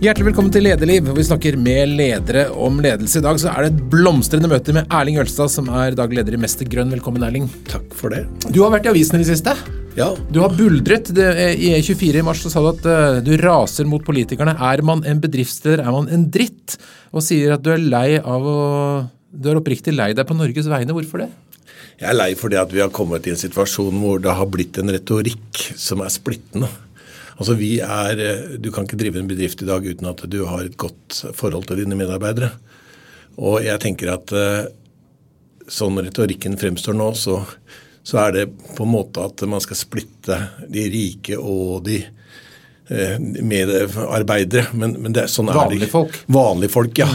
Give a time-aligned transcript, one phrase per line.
[0.00, 3.20] Hjertelig velkommen til Lederliv, hvor vi snakker med ledere om ledelse.
[3.20, 6.38] I dag så er det et blomstrende møte med Erling Ølstad, som er daglig leder
[6.38, 6.88] i Mester Grønn.
[6.94, 7.50] Velkommen, Erling.
[7.68, 8.22] Takk for det.
[8.48, 9.52] Du har vært i avisen i det siste.
[9.98, 10.08] Ja.
[10.32, 11.12] Du har buldret.
[11.12, 14.56] Det, I E24 i mars så sa du at uh, du raser mot politikerne.
[14.72, 16.80] Er man en bedriftsleder, er man en dritt?
[17.12, 18.58] Og sier at du er lei av å
[19.30, 20.96] Du er oppriktig lei deg på Norges vegne.
[20.96, 21.32] Hvorfor det?
[22.00, 24.80] Jeg er lei fordi at vi har kommet i en situasjon hvor det har blitt
[24.80, 26.72] en retorikk som er splittende.
[27.40, 30.44] Altså vi er, eh, Du kan ikke drive en bedrift i dag uten at du
[30.44, 32.52] har et godt forhold til dine medarbeidere.
[33.40, 34.68] Og jeg tenker at eh,
[35.70, 37.40] sånn retorikken fremstår nå, så,
[38.04, 40.36] så er det på en måte at man skal splitte
[40.68, 44.74] de rike og de eh, medarbeidere.
[44.74, 46.18] Men, men det, sånn er det Vanlige folk.
[46.28, 47.08] Vanlige folk, ja.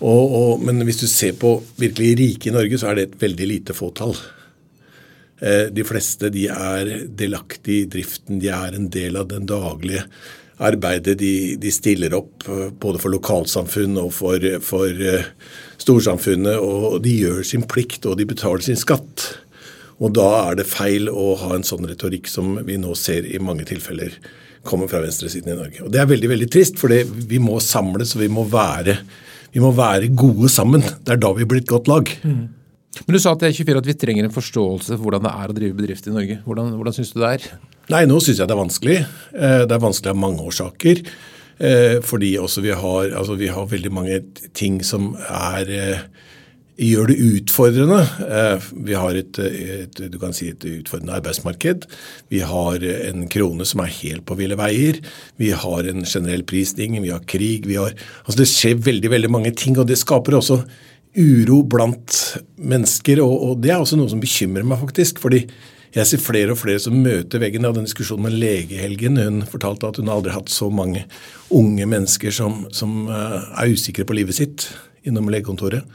[0.00, 3.20] og, og, men hvis du ser på virkelig rike i Norge, så er det et
[3.22, 4.16] veldig lite fåtall.
[5.40, 10.06] Eh, De fleste de er delaktige i driften, de er en del av den daglige
[10.56, 11.18] arbeidet.
[11.20, 15.28] De, de stiller opp eh, både for lokalsamfunn og for, for eh,
[15.82, 16.56] storsamfunnet.
[16.62, 19.28] Og de gjør sin plikt, og de betaler sin skatt.
[20.00, 23.40] Og da er det feil å ha en sånn retorikk som vi nå ser i
[23.40, 24.16] mange tilfeller
[24.66, 25.84] kommer fra venstresiden i Norge.
[25.84, 28.96] Og Det er veldig veldig trist, for vi må samles og vi må, være,
[29.54, 30.82] vi må være gode sammen.
[30.82, 32.10] Det er da vi blir et godt lag.
[33.04, 35.56] Men Du sa til E24 at vi trenger en forståelse for hvordan det er å
[35.56, 36.38] drive bedrift i Norge.
[36.46, 37.48] Hvordan, hvordan syns du det er?
[37.92, 39.00] Nei, nå syns jeg det er vanskelig.
[39.36, 41.02] Eh, Det er vanskelig av mange årsaker.
[41.58, 44.22] Eh, Fordi vi har, altså vi har veldig mange
[44.54, 46.00] ting som er eh,
[46.76, 48.00] gjør det utfordrende.
[48.84, 50.00] Vi har et, et,
[50.36, 51.86] si et utfordrende arbeidsmarked.
[52.28, 55.00] Vi har en krone som er helt på ville veier.
[55.40, 57.64] Vi har en generell prisstigning, vi har krig.
[57.66, 60.60] Vi har, altså det skjer veldig veldig mange ting, og det skaper også
[61.16, 63.22] uro blant mennesker.
[63.24, 65.20] Og, og det er også noe som bekymrer meg, faktisk.
[65.22, 65.46] fordi
[65.96, 67.64] jeg ser flere og flere som møter veggen.
[67.64, 69.16] Jeg hadde en diskusjon med legehelgen.
[69.16, 71.06] Hun fortalte at hun aldri har hatt så mange
[71.54, 74.66] unge mennesker som, som eh, er usikre på livet sitt
[75.08, 75.86] innom legekontoret.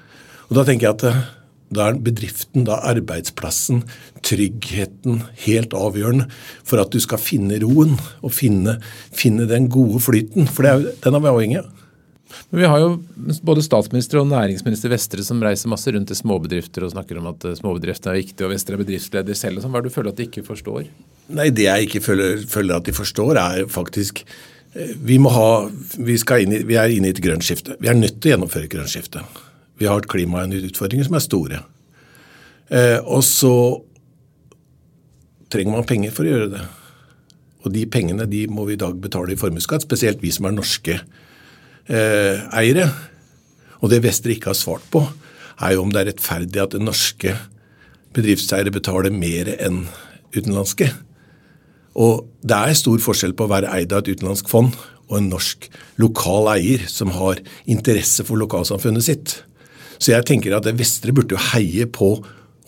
[0.50, 1.22] Og Da tenker jeg at eh,
[1.72, 3.86] da er bedriften, da arbeidsplassen,
[4.26, 6.28] tryggheten helt avgjørende
[6.68, 8.80] for at du skal finne roen og finne,
[9.16, 10.50] finne den gode flyten.
[10.52, 11.70] For er, den er vi avhengig av.
[12.50, 12.90] Men Vi har jo
[13.48, 17.46] både statsminister og næringsminister Vestre som reiser masse rundt til småbedrifter og snakker om at
[17.48, 19.62] eh, småbedrifter er viktig, og Vestre er bedriftsleder selv.
[19.62, 19.74] sånn.
[19.74, 20.88] Hva er det du føler at de ikke forstår?
[21.32, 25.52] Nei, det jeg ikke føler, føler at de forstår, er faktisk eh, vi, ha,
[25.98, 27.78] vi, inn vi er inne i et grønt skifte.
[27.80, 29.24] Vi er nødt til å gjennomføre et grønt skifte.
[29.82, 31.64] Vi har klimautfordringer som er store.
[32.72, 33.56] Eh, og så
[35.52, 36.62] trenger man penger for å gjøre det.
[37.62, 40.56] Og de pengene de må vi i dag betale i formuesskatt, spesielt vi som er
[40.56, 40.98] norske
[41.90, 42.90] eh, eiere.
[43.82, 45.04] Og det Vestre ikke har svart på,
[45.62, 47.36] er jo om det er rettferdig at norske
[48.16, 49.86] bedriftseiere betaler mer enn
[50.36, 50.90] utenlandske.
[52.00, 54.76] Og det er stor forskjell på å være eid av et utenlandsk fond
[55.12, 55.68] og en norsk
[56.00, 59.34] lokal eier som har interesse for lokalsamfunnet sitt.
[60.02, 62.16] Så jeg tenker at Vestre burde jo heie på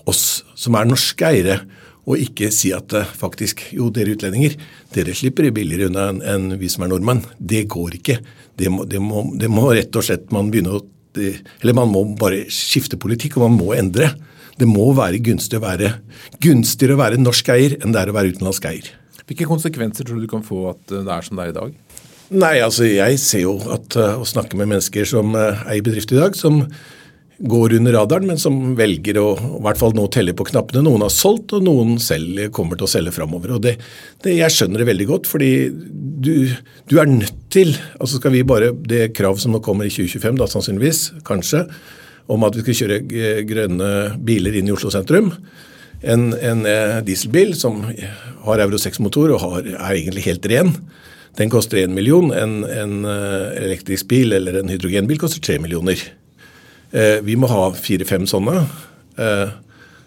[0.09, 1.62] oss som er norske eiere,
[2.03, 4.57] og ikke si at eh, faktisk jo, dere utlendinger,
[4.91, 7.24] dere slipper billigere unna enn vi som er nordmenn.
[7.40, 8.18] Det går ikke.
[8.59, 10.84] Det må, det, må, det må rett og slett man begynne å
[11.14, 14.08] Eller man må bare skifte politikk, og man må endre.
[14.58, 15.91] Det må være gunstig å være,
[16.41, 18.90] gunstigere å være norsk eier enn det er å være utenlandsk eier.
[19.30, 21.58] Hvilke konsekvenser tror du du kan få at eh, det er som det er i
[21.59, 21.78] dag?
[22.34, 26.13] Nei, altså jeg ser jo at uh, å snakke med mennesker som uh, eier bedrift
[26.16, 26.63] i dag, som
[27.44, 30.84] går under radaren, men som velger å i hvert fall nå telle på knappene.
[30.86, 33.56] Noen har solgt, og noen selv kommer til å selge framover.
[33.58, 33.75] Og det,
[34.24, 35.52] det, jeg skjønner det veldig godt, fordi
[36.24, 36.34] du,
[36.90, 40.40] du er nødt til altså skal vi bare, Det krav som nå kommer i 2025,
[40.40, 41.66] da sannsynligvis, kanskje,
[42.32, 43.90] om at vi skal kjøre grønne
[44.24, 45.34] biler inn i Oslo sentrum.
[46.04, 47.82] En, en eh, dieselbil som
[48.44, 50.74] har Euro 6-motor og har, er egentlig helt ren,
[51.40, 52.32] den koster 1 million.
[52.36, 56.00] En, en eh, elektrisk bil eller en hydrogenbil koster 3 millioner.
[56.92, 58.66] Eh, Vi må ha fire-fem sånne.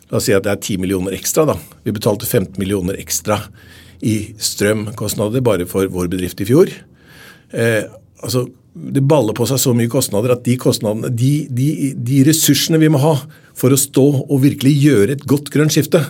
[0.06, 1.46] La oss si at det er 10 millioner ekstra.
[1.48, 1.56] da.
[1.84, 3.40] Vi betalte 15 millioner ekstra
[4.04, 6.72] i strømkostnader bare for vår bedrift i fjor.
[7.52, 7.84] Eh,
[8.22, 10.56] altså, Det baller på seg så mye kostnader at de
[11.16, 13.14] de, de, de ressursene vi må ha
[13.56, 16.02] for å stå og virkelig gjøre et godt grønt skifte,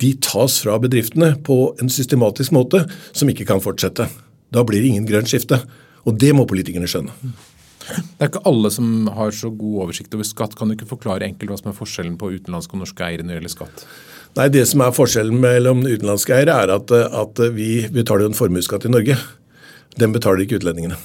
[0.00, 4.08] de tas fra bedriftene på en systematisk måte som ikke kan fortsette.
[4.52, 5.62] Da blir det ingen grønt skifte.
[6.04, 7.12] Og det må politikerne skjønne.
[7.82, 10.56] Det er ikke alle som har så god oversikt over skatt.
[10.58, 13.34] Kan du ikke forklare enkelt hva som er forskjellen på utenlandske og norske eiere når
[13.34, 13.84] det gjelder skatt?
[14.38, 18.86] Nei, Det som er forskjellen mellom utenlandske eiere, er at, at vi betaler en formuesskatt
[18.88, 19.18] i Norge.
[20.00, 20.96] Den betaler ikke utlendingene.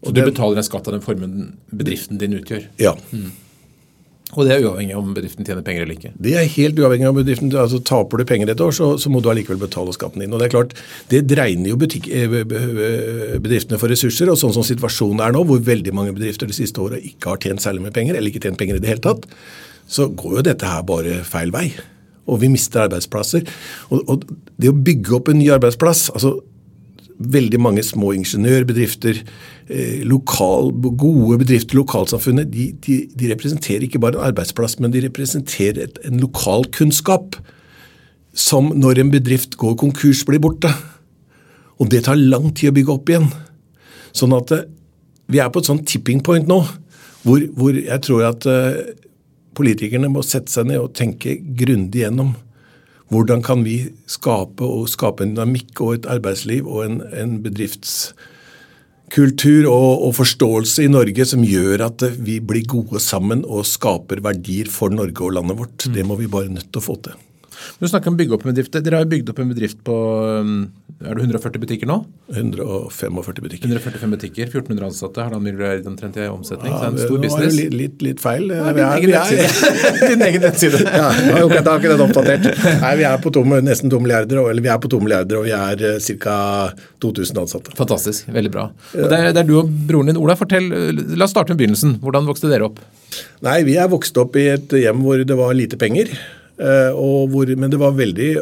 [0.00, 2.66] Så du betaler en skatt av den formuen bedriften din utgjør?
[2.80, 2.94] Ja.
[4.30, 6.12] Og det er uavhengig om bedriften tjener penger eller ikke?
[6.22, 7.50] Det er helt uavhengig av bedriften.
[7.58, 10.32] altså Taper du penger et år, så, så må du allikevel betale skatten din.
[10.32, 10.74] Og Det er klart,
[11.10, 12.36] det dregner jo butikk, eh,
[13.42, 14.30] bedriftene for ressurser.
[14.30, 17.42] og Sånn som situasjonen er nå, hvor veldig mange bedrifter de siste åra ikke har
[17.42, 19.26] tjent særlig med penger, eller ikke tjent penger i det hele tatt,
[19.90, 21.72] så går jo dette her bare feil vei.
[22.30, 23.44] Og vi mister arbeidsplasser.
[23.90, 24.24] Og, og
[24.60, 26.38] det å bygge opp en ny arbeidsplass altså
[27.20, 29.18] veldig mange små ingeniørbedrifter,
[29.68, 35.04] eh, lokal, gode bedrifter lokalsamfunnet, de, de, de, representerer ikke bare en arbeidsplass, men de
[35.04, 37.36] representerer et, en lokalkunnskap
[38.32, 40.72] som når en bedrift går konkurs, blir borte.
[41.80, 43.28] Og det tar lang tid å bygge opp igjen.
[44.16, 44.68] Sånn at eh,
[45.30, 46.62] vi er på et sånn tipping point nå,
[47.22, 48.80] hvor, hvor jeg tror at uh,
[49.58, 52.30] politikerne må sette seg ned og tenke grundig gjennom
[53.10, 60.06] hvordan kan vi skape, skape en dynamikk og et arbeidsliv og en, en bedriftskultur og,
[60.06, 64.88] og, forståelse i Norge som gjør at vi blir gode sammen og skaper verdier for
[64.94, 65.90] Norge og landet vårt.
[65.90, 67.18] Det må vi bare nødt til å få til.
[67.80, 68.76] Du snakker om bygge opp en bedrift.
[68.76, 69.96] Dere har jo bygd opp en bedrift på
[70.40, 70.54] um,
[71.00, 71.94] er det 140 butikker nå?
[72.28, 73.70] 145 butikker.
[73.70, 76.74] 145 butikker, 1400 ansatte, halvannen milliard omtrent i omsetning.
[76.74, 77.54] Ja, så det er en stor business.
[77.56, 78.50] Litt, litt, litt feil.
[78.52, 80.10] Ja, din, egen nettside.
[80.12, 80.82] din egen nettside.
[80.84, 82.48] ja, jeg har ikke den oppdatert.
[82.82, 85.48] Nei, Vi er på tom, nesten 2 milliarder, eller vi er på 2 milliarder og
[85.48, 86.36] vi er eh, ca.
[87.00, 87.72] 2000 ansatte.
[87.80, 88.28] Fantastisk.
[88.36, 88.66] Veldig bra.
[88.92, 90.20] Og det er, det er du og broren din.
[90.20, 90.68] Ola, fortell,
[91.16, 91.96] la oss starte med begynnelsen.
[92.04, 92.76] Hvordan vokste dere opp?
[93.46, 96.12] Nei, Vi er vokst opp i et hjem hvor det var lite penger.
[96.60, 98.32] Eh, hvor, men det var veldig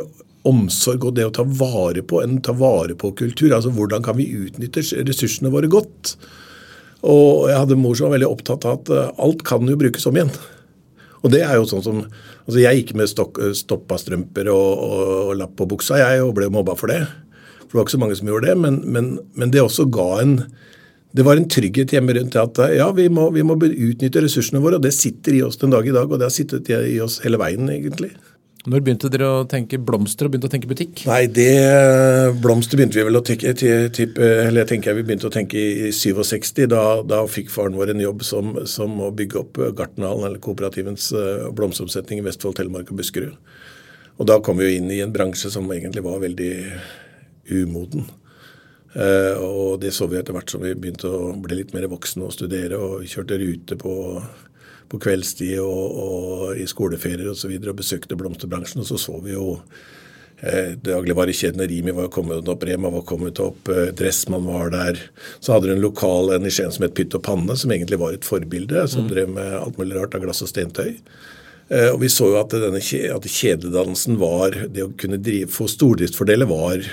[0.49, 3.53] omsorg og det å ta vare på en ta vare på kultur.
[3.55, 6.17] altså Hvordan kan vi utnytte ressursene våre godt?
[7.07, 10.07] Og Jeg hadde mor som var veldig opptatt av at eh, alt kan jo brukes
[10.11, 10.33] om igjen.
[11.23, 12.03] Og det er jo sånn som,
[12.47, 16.35] altså Jeg gikk med stok, stoppa strømper og, og, og, lapp på buksa jeg, og
[16.39, 17.05] ble mobba for det.
[17.67, 20.11] For Det var ikke så mange som gjorde det, men, men, men det også ga
[20.23, 20.39] en
[21.17, 24.61] det var en trygghet hjemme rundt det at ja, vi må, vi må, utnytte ressursene
[24.61, 24.77] våre.
[24.77, 27.23] og Det sitter i oss den dag i dag, og det har sittet i oss
[27.25, 28.13] hele veien, egentlig.
[28.69, 31.05] Når begynte dere å tenke blomster og begynte å tenke butikk?
[31.09, 31.47] Nei, det,
[32.43, 35.93] Blomster begynte vi vel å tenke typ, eller jeg tenker vi begynte å tenke i
[35.95, 36.67] 67.
[36.69, 41.09] Da, da fikk faren vår en jobb som, som å bygge opp Gartnerhallen, eller kooperativens
[41.17, 43.39] eh, blomsteromsetning i Vestfold, Telemark og Buskerud.
[44.19, 46.53] Og Da kom vi jo inn i en bransje som egentlig var veldig
[47.63, 48.09] umoden.
[48.99, 52.27] Uh, og det så vi etter hvert som vi begynte å bli litt mer voksne
[52.27, 52.81] og studere.
[52.81, 53.95] Og vi kjørte rute på
[54.89, 57.35] på kveldstid og, og i skoleferier osv.
[57.35, 58.83] Og, så videre, og besøkte blomsterbransjen.
[58.83, 59.59] Og så så vi jo
[60.41, 65.01] eh, dagligvarekjedene Rimi var kommet opp, Rema var kommet opp, eh, Dressmann var der.
[65.41, 68.01] Så hadde du en lokal en i Skien som het Pytt og panne, som egentlig
[68.01, 69.11] var et forbilde, som mm.
[69.13, 70.97] drev med alt mulig rart av glass og stentøy.
[71.69, 75.67] Eh, og Vi så jo at, denne, at kjededannelsen var Det å kunne drive, få
[75.69, 76.85] stordriftsfordeler var,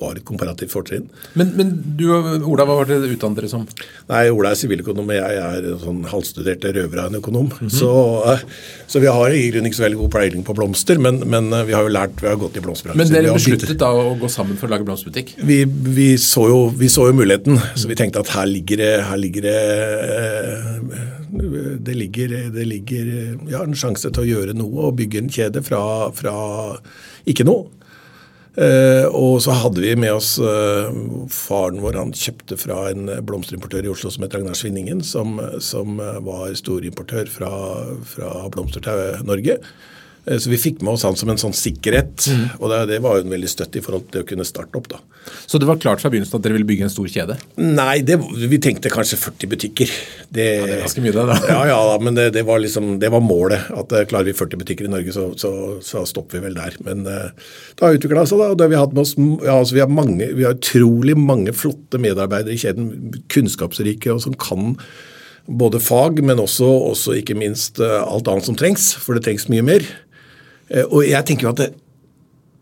[0.00, 1.06] var et komparativt fortrinn.
[1.38, 3.66] Men, men, du og Ola, hva var det utdannet dere som?
[4.10, 7.50] Nei, Ola er siviløkonom, og jeg er sånn halvstudert røver av en økonom.
[7.50, 7.74] Mm -hmm.
[7.78, 7.92] så,
[8.32, 8.42] eh,
[8.86, 11.66] så, vi har i grunnen ikke så veldig god peiling på blomster, men, men, eh,
[11.66, 13.12] vi har jo lært, vi har gått i blomsterbransjen.
[13.12, 15.34] Men dere besluttet da å gå sammen for å lage blomsterbutikk?
[15.42, 19.02] Vi, vi, så, jo, vi så jo muligheten, så vi tenkte at her ligger det,
[19.02, 23.10] her ligger det det ligger, det ligger
[23.50, 25.82] ja, en sjanse til å gjøre noe og bygge en kjede fra,
[26.16, 26.36] fra
[27.28, 27.68] ikke noe.
[28.58, 30.88] Eh, og så hadde vi med oss eh,
[31.30, 32.00] faren vår.
[32.00, 37.30] Han kjøpte fra en blomsterimportør i Oslo som het Ragnar Svinningen, som, som var storimportør
[37.30, 37.52] fra,
[38.08, 39.60] fra blomster til Norge.
[40.28, 42.28] Eh, så vi fikk med oss han som en sånn sikkerhet.
[42.28, 42.44] Mm.
[42.58, 44.88] Og det, det, var jo en veldig støtte i forhold til å kunne starte opp.
[44.92, 45.00] da.
[45.48, 47.38] Så det var klart fra begynnelsen at dere ville bygge en stor kjede?
[47.60, 49.92] Nei, det, vi tenkte kanskje 40 butikker.
[50.28, 51.38] Det, ja, det er ganske mye det, da.
[51.52, 53.68] Ja, ja, da, men det, det, var liksom, det var målet.
[53.74, 55.52] At uh, klarer vi 40 butikker i Norge, så, så,
[55.84, 56.78] så stopper vi vel der.
[56.86, 57.28] Men uh,
[57.76, 58.50] det har utvikla seg, da.
[58.54, 61.16] og det vi har hatt med oss, ja, altså, vi, har mange, vi har utrolig
[61.18, 63.14] mange flotte medarbeidere i kjeden.
[63.32, 64.74] Kunnskapsrike og som kan
[65.48, 68.90] både fag, men også, også ikke minst alt annet som trengs.
[69.00, 69.86] For det trengs mye mer.
[70.68, 71.72] Eh, og jeg tenker jo at det,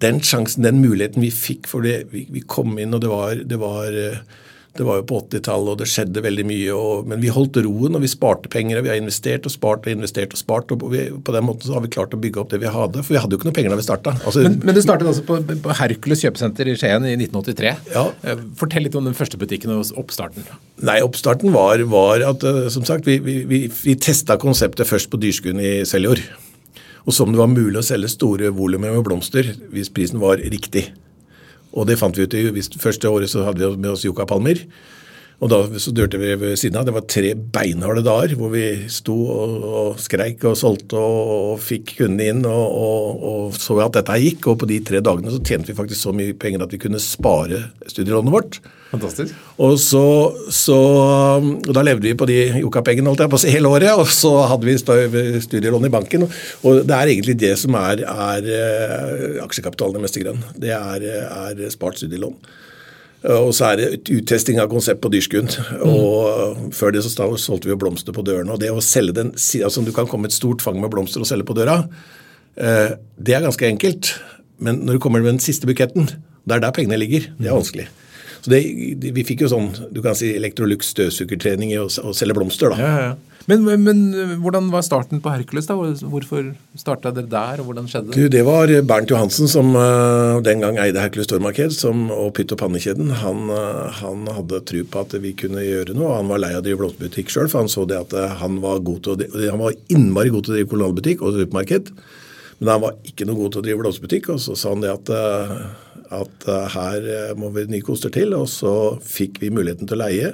[0.05, 3.39] den sjansen, den muligheten vi fikk for det, vi, vi kom inn, og det var,
[3.49, 4.43] det var, eh,
[4.77, 6.75] det var jo på 80-tallet, og det skjedde veldig mye.
[6.77, 8.77] Og, men vi holdt roen, og vi sparte penger.
[8.77, 10.75] og Vi har investert og spart og investert og spart.
[10.75, 13.01] og vi, På den måten så har vi klart å bygge opp det vi hadde.
[13.01, 14.13] For vi hadde jo ikke noe penger da vi starta.
[14.21, 17.73] Altså, men, men, det startet altså på, på Hercules kjøpesenter i Skien i 1983.
[17.97, 18.05] Ja.
[18.21, 20.45] Eh, fortell litt om den første butikken og oppstarten.
[20.85, 22.45] Nei, Oppstarten var, var at
[22.75, 26.21] som sagt, vi, vi, vi, vi testa konseptet først på Dyrskuen i Seljord
[27.07, 30.89] og som det var mulig å selge store volumer med blomster hvis prisen var riktig.
[31.77, 32.63] Og det fant vi ut i.
[32.83, 34.63] Første året så hadde vi med oss yuccapalmer.
[35.37, 36.87] Og da dørte vi ved siden av.
[36.88, 41.61] Det var tre beinharde dager hvor vi sto og, og skreik og solgte og, og
[41.61, 44.49] fikk kundene inn og, og, og, så at dette gikk.
[44.49, 47.02] Og på de tre dagene så tjente vi faktisk så mye penger at vi kunne
[47.02, 48.61] spare studielånet vårt.
[48.95, 49.37] Fantastisk.
[49.61, 50.07] Og så,
[50.55, 50.76] så
[51.43, 54.09] og Da levde vi på de Joka-pengene holdt jeg på å si hele året, og
[54.09, 56.25] så hadde vi studielån i banken.
[56.64, 60.47] Og det er egentlig det som er, er eh, aksjekapitalen i Mestergrønn.
[60.64, 62.38] Det er, er spart studielån.
[63.25, 65.57] Og så er det uttesting av konsept på Dyrskund.
[65.81, 65.89] Mm.
[65.89, 68.53] Og før det så solgte vi jo blomster på dørene.
[68.55, 71.29] Og det å selge den altså Du kan komme et stort fang med blomster og
[71.29, 71.81] selge på døra.
[72.57, 74.13] Eh, det er ganske enkelt.
[74.63, 76.11] Men når du kommer med den siste buketten,
[76.47, 77.27] det er der pengene ligger.
[77.37, 77.59] Det er mm.
[77.59, 77.89] vanskelig.
[78.45, 78.61] Så det,
[79.17, 82.71] Vi fikk jo sånn du kan si Electrolux støvsugertrening i å, å selge blomster.
[82.73, 82.79] da.
[82.79, 83.36] Ja, ja.
[83.47, 83.99] Men, men,
[84.43, 85.69] hvordan var starten på Hercules?
[85.69, 85.76] da?
[85.79, 86.49] Hvorfor
[86.79, 88.25] starta dere der, og hvordan skjedde det?
[88.35, 93.15] Det var Bernt Johansen, som uh, den gang eide Hercules Stormarked, og Pytt og pannekjeden.
[93.23, 96.17] Han, uh, han, hadde tro på at vi kunne gjøre noe.
[96.19, 98.59] Han var lei av å drive blomsterbutikk sjøl, for han så det at uh, han
[98.67, 101.95] var god til å, han var innmari god til å drive kolonialbutikk og supermarked.
[102.59, 104.95] Men han var ikke noe god til å drive blomsterbutikk, og så sa han det
[104.97, 105.19] at
[106.07, 108.31] at her må vi nye koster til.
[108.38, 108.71] Og så
[109.03, 110.29] fikk vi muligheten til å leie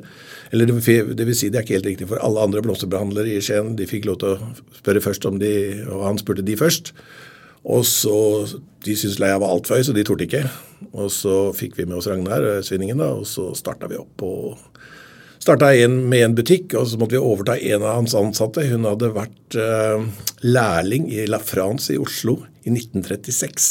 [0.53, 3.73] eller det vil si, det er ikke helt riktig, for alle andre blomsterbehandlere i Skien
[3.79, 5.53] de fikk lov til å spørre først om de,
[5.89, 6.93] og han spurte de først.
[7.63, 8.17] Og så,
[8.83, 10.43] De syntes leia var altfor høy, så de torde ikke.
[10.91, 14.25] Og så fikk vi med oss Ragnar eh, Svinningen, da, og så starta vi opp.
[14.27, 14.59] og
[15.43, 18.67] starta med en butikk, og så måtte vi overta en av hans ansatte.
[18.71, 20.05] Hun hadde vært uh,
[20.43, 23.71] lærling i La France i Oslo i 1936.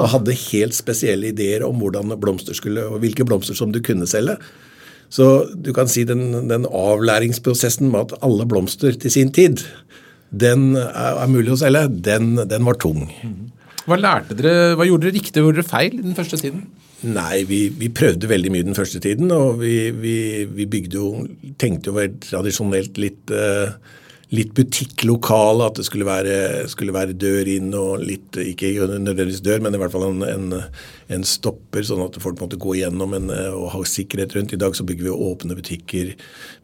[0.00, 4.08] Og hadde helt spesielle ideer om hvordan blomster skulle, og hvilke blomster som du kunne
[4.10, 4.38] selge.
[5.12, 9.62] Så du kan si den, den avlæringsprosessen med at alle blomster til sin tid,
[10.34, 13.06] den er, er mulig å selge, den, den, var tung.
[13.86, 16.66] Hva lærte dere, hva gjorde dere riktig og gjorde dere feil i den første tiden?
[17.06, 19.30] Nei, vi, vi, prøvde veldig mye den første tiden.
[19.34, 20.16] Og vi, vi,
[20.48, 21.10] vi bygde jo
[21.60, 23.76] Tenkte jo tradisjonelt litt uh,
[24.34, 29.60] litt butikklokale, at det skulle være, skulle være, dør inn og litt Ikke nødvendigvis dør,
[29.62, 30.56] men i hvert fall en, en,
[31.14, 34.56] en stopper, sånn at folk måtte gå igjennom en, og ha sikkerhet rundt.
[34.56, 36.14] I dag så bygger vi åpne butikker.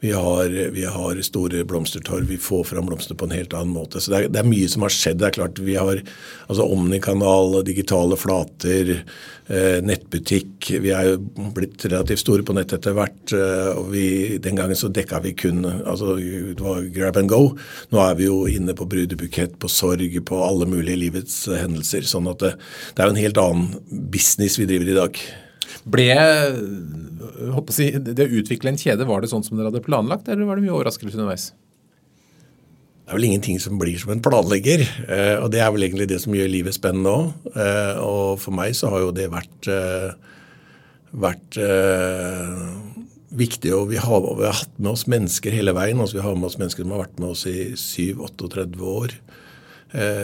[0.03, 2.27] Vi har, vi har store blomstertorv.
[2.33, 4.03] Vi får fram blomster på en helt annen måte.
[4.03, 5.23] Så det er, det er mye som har skjedd.
[5.23, 6.03] Det er klart Vi har
[6.49, 9.07] altså Omni-kanal, digitale flater, eh,
[9.83, 10.71] nettbutikk.
[10.83, 13.35] Vi er jo blitt relativt store på nett etter hvert.
[13.35, 17.43] Eh, og vi, Den gangen så dekka vi kun altså det var grab and go.
[17.93, 22.07] Nå er vi jo inne på brudebukett, på sorg, på alle mulige livets hendelser.
[22.07, 22.53] sånn at det,
[22.95, 25.25] det er jo en helt annen business vi driver i dag.
[25.83, 26.15] Ble
[27.75, 30.59] si, det å utvikle en kjede, var det sånn som dere hadde planlagt, eller var
[30.59, 31.51] det mye overraskelse underveis?
[33.13, 36.07] Det er vel ingenting som blir som en planlegger, eh, og det er vel egentlig
[36.09, 37.51] det som gjør livet spennende òg.
[37.53, 40.15] Eh, og for meg så har jo det vært, eh,
[41.13, 41.59] vært
[43.37, 43.75] viktig.
[43.77, 46.01] og vi har, vi har, hatt med oss mennesker hele veien.
[46.01, 49.13] altså Vi har med oss mennesker som har vært med oss i 7-38 år.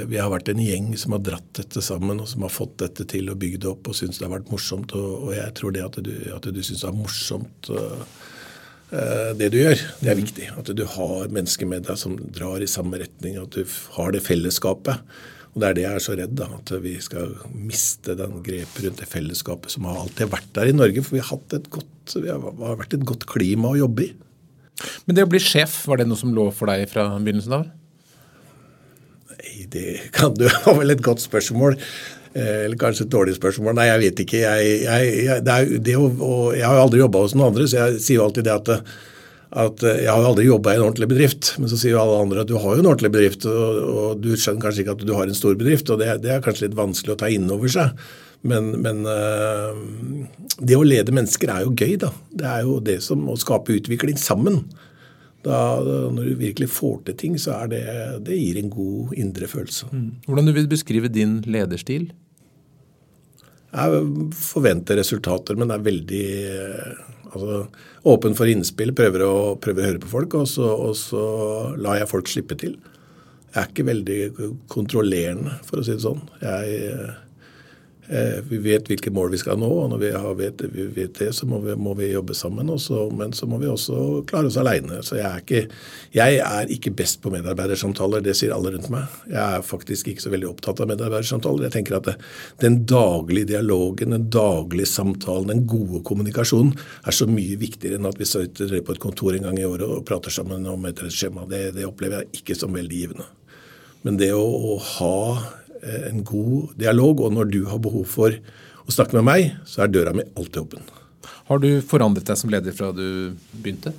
[0.08, 3.04] Vi har vært en gjeng som har dratt dette sammen og som har fått dette
[3.04, 4.96] til og bygd det opp og syns det har vært morsomt.
[4.96, 7.68] Og, jeg tror det at du, at du syns det er morsomt
[8.88, 10.46] det du gjør, det er viktig.
[10.56, 13.36] At du har mennesker med deg som drar i samme retning.
[13.40, 13.66] At du
[13.98, 15.02] har det fellesskapet.
[15.52, 18.84] Og Det er det jeg er så redd, da, at vi skal miste den grepet
[18.84, 21.02] rundt det fellesskapet som har alltid vært der i Norge.
[21.02, 24.06] For vi har, hatt et godt, vi har, har vært et godt klima å jobbe
[24.06, 24.12] i.
[25.06, 27.66] Men det å bli sjef, var det noe som lå for deg fra begynnelsen av?
[29.32, 31.78] Nei, det kan du ha vel et godt spørsmål.
[32.38, 33.74] Eh, eller kanskje et dårlig spørsmål.
[33.78, 34.40] Nei, jeg vet ikke.
[34.44, 36.08] Jeg, jeg, jeg, det er, det å,
[36.54, 38.74] jeg har jo aldri jobba hos noen andre, så jeg sier jo alltid det at
[39.48, 42.00] at eh, jeg har jo aldri jobba i en ordentlig bedrift, men så sier jo
[42.02, 44.96] alle andre at du har jo en ordentlig bedrift, og, og du skjønner kanskje ikke
[44.98, 47.30] at du har en stor bedrift, og det, det er kanskje litt vanskelig å ta
[47.32, 48.02] inn over seg.
[48.46, 49.72] Men, men uh,
[50.60, 52.12] det å lede mennesker er jo gøy, da.
[52.28, 54.60] Det er jo det som å skape utvikling sammen.
[55.42, 55.80] Da,
[56.12, 57.82] når du virkelig får til ting, så er det,
[58.28, 59.88] det gir en god indre følelse.
[59.90, 60.08] Mm.
[60.28, 62.10] Hvordan du vil beskrive din lederstil?
[63.68, 64.04] Jeg
[64.38, 66.28] forventer resultater, men er veldig
[67.28, 67.58] altså,
[68.08, 71.24] åpen for innspill, prøver å, prøver å høre på folk, og så, og så,
[71.76, 72.78] lar jeg folk slippe til.
[73.52, 74.18] Jeg er ikke veldig
[74.72, 76.24] kontrollerende, for å si det sånn.
[76.40, 77.14] Jeg Eh,
[78.48, 81.46] vi vet hvilke mål vi skal nå, og når vi, vet, vi vet, det, så
[81.48, 82.70] må vi, må vi jobbe sammen.
[82.72, 85.02] Også, men så må vi også klare oss alene.
[85.04, 85.76] Så jeg er, ikke,
[86.16, 89.18] jeg er ikke best på medarbeidersamtaler, det sier alle rundt meg.
[89.28, 91.66] Jeg er faktisk ikke så veldig opptatt av medarbeidersamtaler.
[91.68, 92.16] Jeg tenker at det,
[92.64, 96.72] den daglige dialogen, den daglige samtalen, den gode kommunikasjonen
[97.04, 99.84] er så mye viktigere enn at vi sitter på et kontor en gang i året
[99.84, 101.44] og prater sammen om et skjema.
[101.50, 103.28] Det, det opplever jeg ikke som veldig givende.
[104.06, 107.24] Men det å, å ha Eh, en god dialog.
[107.26, 110.62] Og når du har behov for å snakke med meg, så er døra mi alltid
[110.64, 110.92] åpen.
[111.48, 113.94] Har du forandret deg som leder fra du begynte?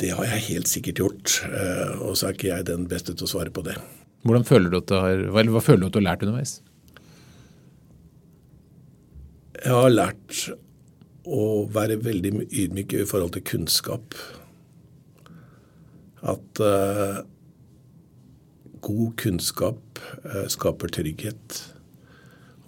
[0.00, 3.26] Det har jeg helt sikkert gjort, eh, og så er ikke jeg den beste til
[3.26, 3.76] å svare på det.
[4.24, 6.58] Hvordan føler har, hva føler du at du har lært underveis?
[9.60, 10.42] Jeg har lært
[11.28, 14.16] å være veldig ydmyk i forhold til kunnskap.
[16.20, 17.20] At uh,
[18.84, 21.60] god kunnskap uh, skaper trygghet.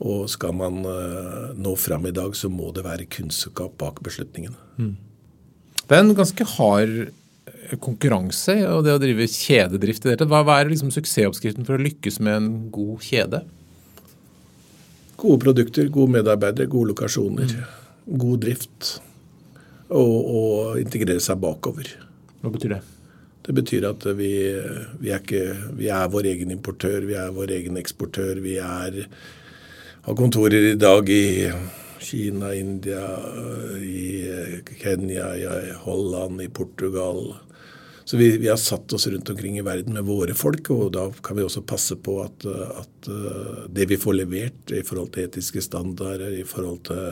[0.03, 4.59] Og skal man uh, nå fram i dag, så må det være kunnskap bak beslutningene.
[4.79, 4.95] Mm.
[5.83, 7.13] Det er en ganske hard
[7.81, 10.29] konkurranse og det å drive kjededrift i dette.
[10.29, 13.43] Hva er liksom suksessoppskriften for å lykkes med en god kjede?
[15.21, 18.17] Gode produkter, gode medarbeidere, gode lokasjoner, mm.
[18.19, 18.97] god drift.
[19.93, 21.91] Og, og, integrere seg bakover.
[22.41, 22.83] Hva betyr det?
[23.43, 24.33] Det betyr at vi,
[25.03, 25.45] vi, er ikke,
[25.79, 28.39] vi, er vår egen importør, vi er vår egen eksportør.
[28.45, 28.99] Vi er,
[30.07, 31.25] har kontorer i dag i
[32.03, 33.07] Kina, India,
[33.79, 37.33] i Kenya, i Holland, i Portugal,
[38.05, 41.07] så vi, vi, har satt oss rundt omkring i verden med våre folk, og da
[41.23, 45.29] kan vi også passe på at, at eh, det vi får levert i forhold til
[45.29, 47.05] etiske standarder, i forhold til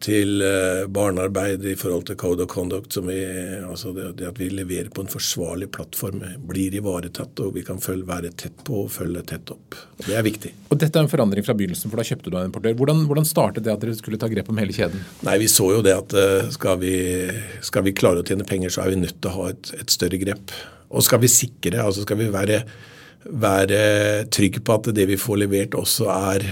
[0.00, 2.96] til eh, barnearbeid i forhold til code of conduct.
[3.04, 3.18] Vi,
[3.66, 7.80] altså det, det, at vi leverer på en forsvarlig plattform, blir ivaretatt, og vi kan
[7.82, 9.76] følge, være tett på og følge tett opp.
[10.06, 10.54] Det er viktig.
[10.70, 12.76] Og Dette er en forandring fra begynnelsen, for da kjøpte du en importør.
[12.80, 15.04] Hvordan, hvordan startet det at dere skulle ta grep om hele kjeden?
[15.26, 16.94] Nei, Vi så jo det at eh, skal vi,
[17.66, 19.92] skal vi klare å tjene penger, så er vi nødt til å ha et, et
[19.92, 20.56] større grep.
[20.90, 22.64] Og skal vi sikre, altså skal vi være,
[23.28, 23.84] være
[24.32, 26.48] trygge på at det vi får levert også er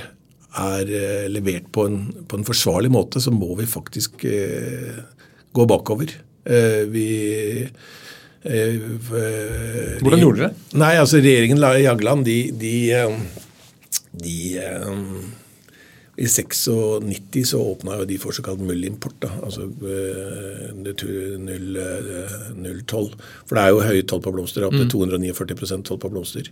[0.57, 4.97] er eh, levert på en, på en, forsvarlig måte, så må vi faktisk eh,
[5.53, 6.15] gå bakover.
[6.49, 7.07] Eh, vi
[8.43, 8.79] eh,
[10.01, 10.55] Hvordan gjorde dere det?
[10.81, 13.19] Nei, altså Regjeringen Jagland de, de, eh,
[14.17, 14.37] de
[16.19, 16.65] i 96
[17.47, 19.69] så åpna jo de for såkalt nullimport, altså
[22.59, 23.13] null-toll.
[23.47, 26.51] For det er jo høy toll på blomster, opptil 249 toll på blomster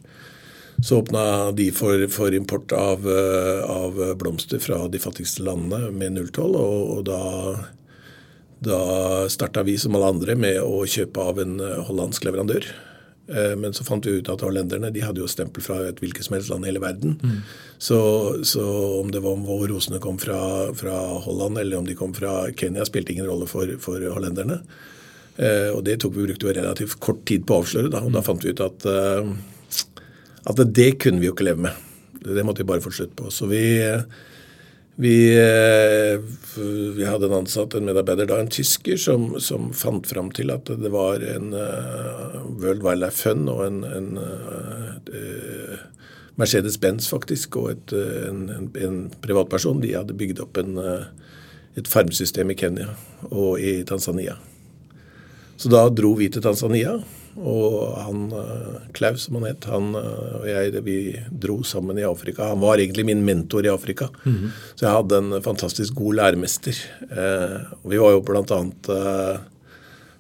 [0.83, 6.13] så åpna de for, for import av, eh, av, blomster fra de fattigste landene med
[6.13, 6.57] nulltoll.
[6.57, 7.21] Og, og da,
[8.61, 8.81] da
[9.33, 12.69] starta vi som alle andre med å kjøpe av en eh, hollandsk leverandør.
[13.33, 16.29] Eh, men så fant vi ut at hollenderne de hadde jo stempel fra et hvilket
[16.29, 17.17] som helst land i hele verden.
[17.25, 17.41] Mm.
[17.79, 17.99] Så,
[18.45, 18.67] så,
[19.01, 20.39] om det var om hvor rosene kom fra,
[20.77, 24.61] fra, Holland eller om de kom fra Kenya, spilte ingen rolle for, for hollenderne.
[25.37, 27.91] Og det tok vi brukte jo relativt kort tid på å avsløre.
[27.93, 28.87] Da, og da fant vi ut at
[30.47, 31.85] at det kunne vi jo ikke leve med.
[32.27, 33.31] Det måtte vi bare få slutt på.
[33.35, 33.63] Så vi,
[34.97, 35.17] vi,
[36.97, 40.71] vi hadde en ansatt, en medarbeider da, en tysker, som, som fant fram til at
[40.81, 45.85] det var en uh, World Wildlife Fund og en, en uh,
[46.39, 47.97] Mercedes-Benz faktisk, og et,
[48.31, 49.83] en, en, en, privatperson.
[49.83, 50.79] De hadde bygd opp en,
[51.77, 52.91] et farmsystem i Kenya
[53.31, 54.37] og i Tanzania.
[55.57, 56.99] Så da dro vi til Tanzania
[57.37, 60.97] og han eh, Klaus, som han het, han eh, og jeg vi
[61.31, 62.49] dro sammen i Afrika.
[62.53, 64.09] Han var egentlig min mentor i Afrika.
[64.25, 64.51] Mm -hmm.
[64.75, 66.77] Så jeg hadde en fantastisk god læremester.
[67.11, 69.39] Eh, og vi var jo blant annet eh,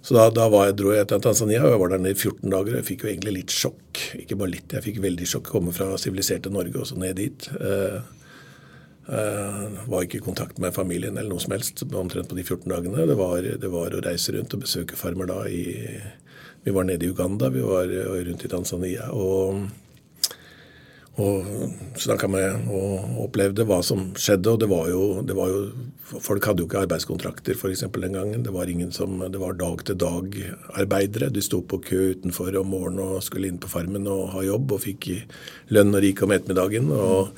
[0.02, 2.50] Så da, da jeg, dro jeg til Tanzania, og jeg var der nede i 14
[2.50, 2.70] dager.
[2.70, 3.98] og Jeg fikk jo egentlig litt sjokk.
[4.18, 5.46] Ikke bare litt, jeg fikk veldig sjokk.
[5.46, 7.50] Komme fra siviliserte Norge og så ned dit.
[7.61, 8.00] Eh,
[9.09, 12.66] Uh, var ikke i kontakt med familien eller noe som helst omtrent på de 14
[12.72, 13.07] dagene.
[13.07, 15.62] Det var, det var å reise rundt og besøke farmer da i
[16.66, 17.87] vi var nede i Uganda, vi var
[18.26, 19.11] rundt i Tanzania.
[19.14, 19.68] og
[21.16, 21.46] og
[21.96, 24.52] snakka med og opplevde hva som skjedde.
[24.52, 25.68] Og det var jo, det var jo
[26.07, 27.81] Folk hadde jo ikke arbeidskontrakter f.eks.
[27.81, 28.44] den gangen.
[28.44, 31.33] Det var ingen som, det var dag-til-dag-arbeidere.
[31.35, 34.76] De sto på kø utenfor om morgenen og skulle inn på farmen og ha jobb,
[34.76, 35.09] og fikk
[35.74, 36.92] lønn og rik om ettermiddagen.
[36.94, 37.35] og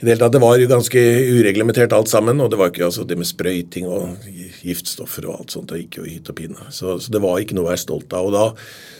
[0.00, 1.02] i det hele tatt, Det var jo ganske
[1.38, 2.40] ureglementert alt sammen.
[2.42, 4.26] Og det var ikke altså det med sprøyting og
[4.64, 5.70] giftstoffer og alt sånt.
[5.70, 6.66] Det gikk jo i hytt og pine.
[6.70, 8.26] Så, så, det var ikke noe å være stolt av.
[8.26, 8.44] og da,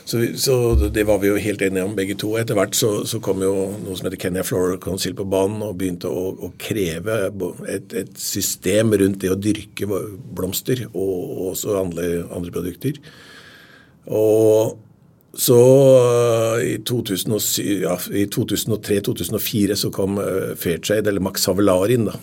[0.04, 0.56] så, så,
[0.92, 2.34] det var vi jo helt enige om begge to.
[2.38, 3.52] Etter hvert så, så kom jo
[3.82, 7.20] noe som heter Kenya Floral Council på banen og begynte å, å kreve
[7.72, 13.00] et, et, system rundt det å dyrke blomster og, og også andre, andre produkter.
[14.04, 14.76] Og
[15.36, 15.58] så
[16.54, 16.76] uh, i,
[17.82, 22.08] ja, i 2003-2004 så kom uh, Fairtrade, eller Max Havelaar, inn.
[22.08, 22.18] Da.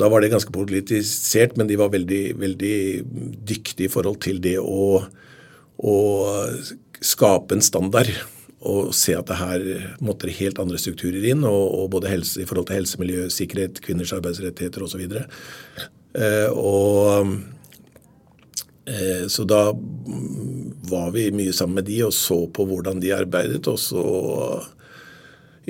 [0.00, 2.76] da var det ganske politisert, men de var veldig, veldig
[3.48, 5.02] dyktige i forhold til det å,
[5.76, 5.96] å
[7.04, 8.12] skape en standard.
[8.62, 9.64] Og se at det her
[10.04, 13.26] måtte det helt andre strukturer inn, og, og både helse, i forhold til helse, miljø,
[13.34, 15.02] sikkerhet, kvinners arbeidsrettigheter osv.
[15.02, 15.90] Og, så
[16.22, 17.61] uh, og Eh,
[19.30, 19.60] så da
[20.90, 23.68] var vi mye sammen med de og så på hvordan de arbeidet.
[23.70, 24.02] Og så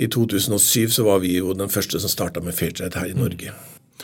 [0.01, 3.53] i 2007 så var vi jo den første som starta med Fairtrade her i Norge.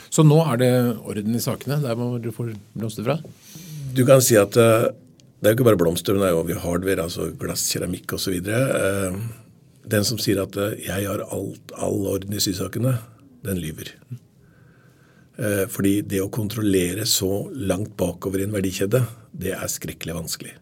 [0.09, 3.17] Så nå er det orden i sakene, der hvor du får blomster fra?
[3.97, 4.89] Du kan si at uh,
[5.39, 8.37] det er jo ikke bare blomster, men det er jo hardware, altså glass, keramikk osv.
[8.45, 9.17] Uh,
[9.89, 12.97] den som sier at 'jeg har alt, all orden i sysakene',
[13.45, 13.95] den lyver.
[15.39, 20.55] Uh, fordi det å kontrollere så langt bakover i en verdikjede, det er skrekkelig vanskelig.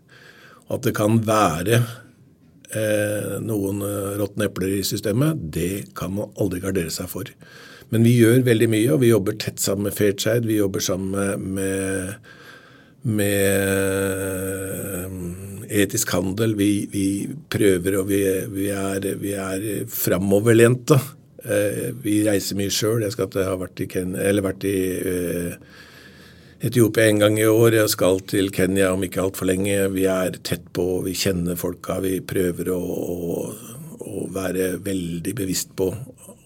[0.68, 1.78] At det kan være
[2.76, 3.80] eh, noen
[4.20, 7.30] råtne epler i systemet, det kan man aldri gardere seg for.
[7.88, 10.44] Men vi gjør veldig mye, og vi jobber tett sammen med Fairtrade.
[10.50, 12.20] Vi jobber sammen med
[13.08, 13.72] med
[15.70, 16.56] etisk handel.
[16.60, 17.06] Vi, vi
[17.50, 21.00] prøver, og vi, vi er, vi er framoverlente.
[21.48, 23.06] Eh, vi reiser mye sjøl.
[23.06, 25.56] Jeg skal ha vært i, Ken, vært i uh,
[26.68, 27.80] Etiopia en gang i år.
[27.80, 29.80] Jeg skal til Kenya om ikke altfor lenge.
[29.96, 32.02] Vi er tett på, vi kjenner folka.
[32.04, 33.42] Vi prøver å, å,
[33.98, 35.92] å være veldig bevisst på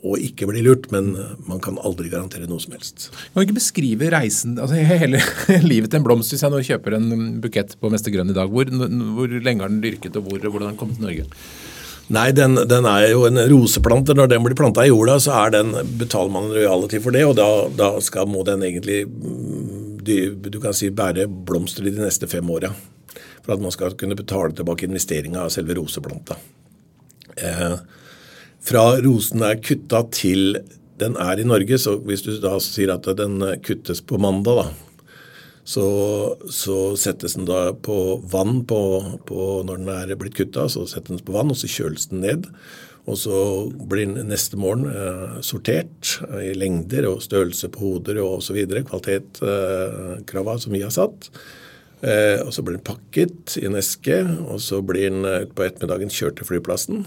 [0.01, 1.11] og ikke bli lurt, men
[1.45, 3.11] man kan aldri garantere noe som helst.
[3.13, 5.19] Kan du ikke beskrive reisen, altså hele
[5.71, 7.11] livet til en blomst, hvis jeg nå kjøper en
[7.43, 10.71] bukett på Mester Grønn i dag, hvor, hvor lenge har den dyrket, og hvor, hvordan
[10.71, 11.27] har den kommet til Norge?
[12.11, 14.15] Nei, den, den, er jo en roseplante.
[14.17, 17.37] Når den blir planta i jorda, så den, betaler man en royalty for det, og
[17.39, 17.47] da,
[17.77, 19.05] da skal, må den egentlig
[20.01, 22.73] du, du kan si bære blomster i de neste fem åra.
[23.45, 26.37] For at man skal kunne betale tilbake investeringa av selve roseplanta.
[27.37, 27.75] Eh,
[28.61, 30.59] fra rosen er kutta til
[31.01, 34.90] den er i Norge, så hvis du da sier at den kuttes på mandag, da,
[35.63, 35.87] så,
[36.49, 37.95] så settes den da på
[38.31, 38.81] vann på,
[39.29, 40.67] på når den er blitt kutta.
[40.71, 42.49] Så settes den på vann, og så kjøles den ned.
[43.09, 43.37] Og så
[43.89, 48.59] blir den neste morgen eh, sortert i lengder og størrelse på hoder og osv.
[48.89, 51.31] Kvalitetskrava eh, som vi har satt.
[52.01, 55.67] Eh, og så blir den pakket i en eske, og så blir den utpå på
[55.67, 57.03] ettermiddagen kjørt til flyplassen.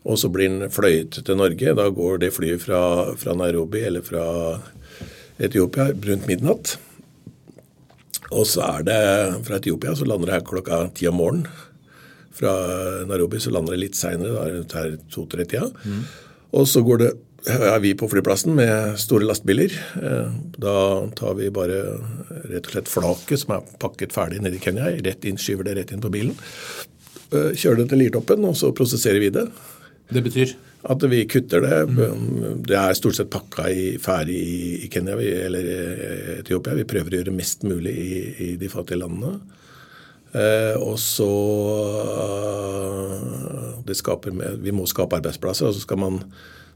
[0.00, 1.74] Og så blir den fløyet til Norge.
[1.76, 2.82] Da går det flyet fra,
[3.20, 4.24] fra Nairobi eller fra
[5.38, 6.78] Etiopia rundt midnatt.
[8.30, 9.00] Og så er det
[9.46, 11.48] fra Etiopia så lander det her klokka ti om morgenen.
[12.40, 12.52] Fra
[13.08, 15.66] Nairobi så lander det litt seinere, rundt her to-tre-tida.
[15.84, 16.04] Mm.
[16.56, 17.10] Og så går det
[17.48, 19.72] er vi på flyplassen med store lastebiler.
[20.60, 20.74] Da
[21.16, 21.78] tar vi bare
[22.50, 25.78] rett og slett flaket som er pakket ferdig nede i Kenya, rett inn, skyver det
[25.78, 26.36] rett inn på bilen.
[27.30, 29.46] Kjører det til lirtoppen, og så prosesserer vi det.
[30.12, 30.52] Det betyr?
[30.82, 31.78] At vi kutter det.
[31.92, 32.62] Mm.
[32.64, 35.66] Det er stort sett pakka i, ferdig i, Kenya eller
[36.38, 36.76] Etiopia.
[36.78, 39.34] Vi prøver å gjøre mest mulig i, i de fattige landene.
[40.30, 41.28] Eh, og så
[43.84, 46.18] det skaper, Vi må skape arbeidsplasser, og så skal man,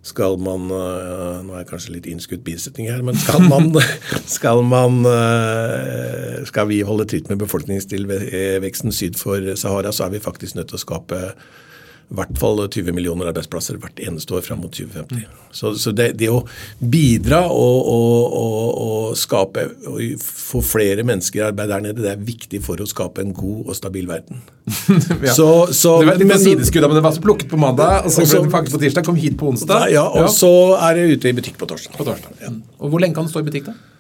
[0.03, 3.71] skal man uh, Nå er jeg kanskje litt innskutt bisetning her, men skal man,
[4.37, 5.05] skal, man
[6.51, 10.81] skal vi holde tritt med befolkningstilveksten syd for Sahara, så er vi faktisk nødt til
[10.81, 11.23] å skape
[12.15, 15.25] i hvert fall 20 millioner arbeidsplasser hvert eneste år fram mot 2050.
[15.55, 16.41] Så, så det, det, å
[16.79, 22.13] bidra og, og, og, og skape og få flere mennesker i arbeid der nede, det
[22.15, 24.43] er viktig for å skape en god og stabil verden.
[25.27, 25.35] ja.
[25.35, 28.15] så, så, det var litt men, sideskudd, men det var så plukket på mandag, og
[28.15, 29.91] så ble det faktisk på tirsdag, kom hit på onsdag.
[29.95, 30.35] Ja, og ja.
[30.35, 31.99] så er det ute i butikk på torsdag.
[31.99, 32.39] På torsdag.
[32.43, 32.55] Ja.
[32.81, 33.94] Og Hvor lenge kan det stå i butikk, da?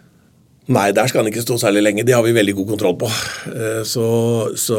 [0.64, 2.06] Nei, der skal han ikke stå særlig lenge.
[2.08, 3.08] Det har vi veldig god kontroll på.
[3.52, 4.06] Eh, så,
[4.56, 4.78] så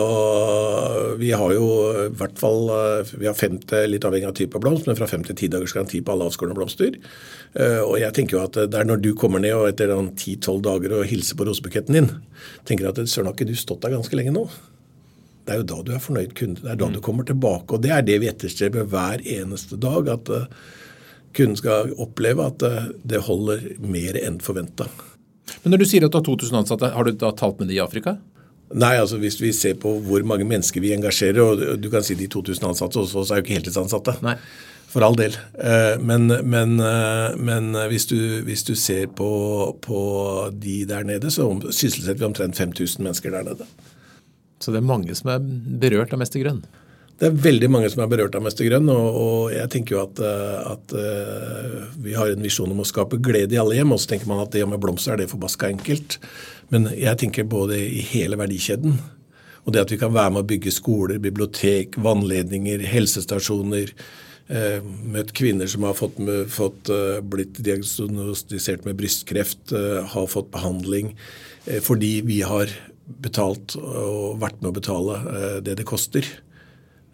[1.19, 1.67] vi har jo
[2.07, 5.21] i hvert fall eh, vi har 50, litt avhengig av type blomst, men fra fem
[5.27, 6.97] til ti dagers garanti på alle avskårne blomster.
[7.53, 10.65] Eh, og jeg tenker jo at det er når du kommer ned og etter ti-tolv
[10.65, 12.11] dager og hilser på rosebuketten din,
[12.65, 14.49] tenker at søren har ikke du stått der ganske lenge nå?
[15.45, 16.65] Det er jo da du er fornøyd kunde.
[16.65, 17.77] Det er da du kommer tilbake.
[17.77, 20.09] Og det er det vi etterstreber hver eneste dag.
[20.17, 20.33] At
[21.37, 22.65] kunden skal oppleve at
[23.05, 24.89] det holder mer enn forventa.
[25.63, 27.77] Men når du sier at du har 2000 ansatte, har du da talt med de
[27.77, 28.17] i Afrika?
[28.73, 32.17] Nei, altså hvis vi ser på hvor mange mennesker vi engasjerer, og du kan si
[32.17, 34.17] de 2000 ansatte hos oss er jo ikke heltidsansatte.
[34.25, 34.37] Nei.
[34.89, 35.35] For all del.
[35.59, 39.29] Eh, men, men, eh, men hvis, du, hvis, du, ser på,
[39.83, 39.99] på,
[40.55, 43.67] de der nede, så sysselsetter vi omtrent 5000 mennesker der nede.
[44.63, 45.43] Så det er mange som er
[45.83, 46.63] berørt av Mester Grønn?
[47.15, 50.01] Det er veldig mange som er berørt av Mester Grønn, og, og jeg tenker jo
[50.01, 53.93] at, eh, at uh, vi har en visjon om å skape glede i alle hjem.
[53.95, 56.17] Og så tenker man at det med blomster er det forbaska enkelt.
[56.73, 58.97] Men jeg tenker både i hele verdikjeden.
[59.63, 63.95] Og det at vi kan være med å bygge skoler, bibliotek, vannledninger, helsestasjoner.
[64.51, 64.83] Uh,
[65.15, 66.19] møtt kvinner som har fått,
[66.51, 66.91] fått
[67.31, 69.71] blitt diagnostisert med brystkreft,
[70.11, 71.15] har fått behandling.
[71.81, 72.69] fordi vi har
[73.23, 76.27] betalt og vært med å betale det det koster.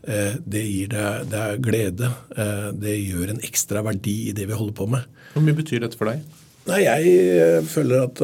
[0.01, 2.09] Eh, det gir deg, deg glede.
[2.33, 5.05] Eh, det gjør en ekstra verdi i det vi holder på med.
[5.35, 6.23] Hvor mye betyr dette for deg?
[6.69, 8.21] Nei, Jeg eh, føler at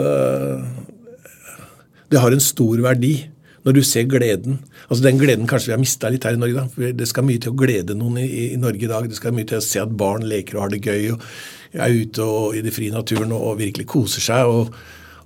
[2.07, 3.27] det har en stor verdi
[3.65, 6.55] Når du ser gleden altså Den gleden kanskje vi har mista litt her i Norge.
[6.55, 9.09] da, for Det skal mye til å glede noen i, i, Norge i dag.
[9.09, 11.25] Det skal mye til å se at barn leker og har det gøy og
[11.73, 14.47] er ute og, i den frie naturen og, og virkelig koser seg.
[14.47, 14.71] og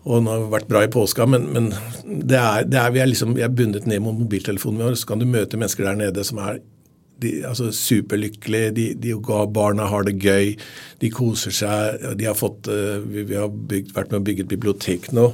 [0.01, 1.67] og den har vært bra i påska, men, men
[2.05, 4.95] det er, det er, vi, er liksom, er bundet ned mot mobiltelefonen vår.
[4.97, 6.57] Så kan du møte mennesker der nede som er
[7.21, 8.71] de, altså superlykkelige.
[8.77, 9.13] De, de,
[9.53, 10.55] barna har det gøy,
[11.03, 12.07] de koser seg.
[12.17, 15.29] De har fått, uh, vi, vi, har bygd, vært med å bygge et bibliotek nå.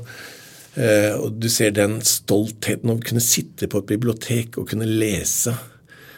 [0.76, 5.56] Uh, og Du ser den stoltheten å kunne sitte på et bibliotek og kunne lese.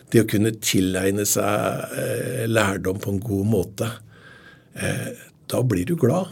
[0.09, 3.95] Det å kunne tilegne seg uh, lærdom på en god måte.
[5.49, 6.29] Da blir du glad.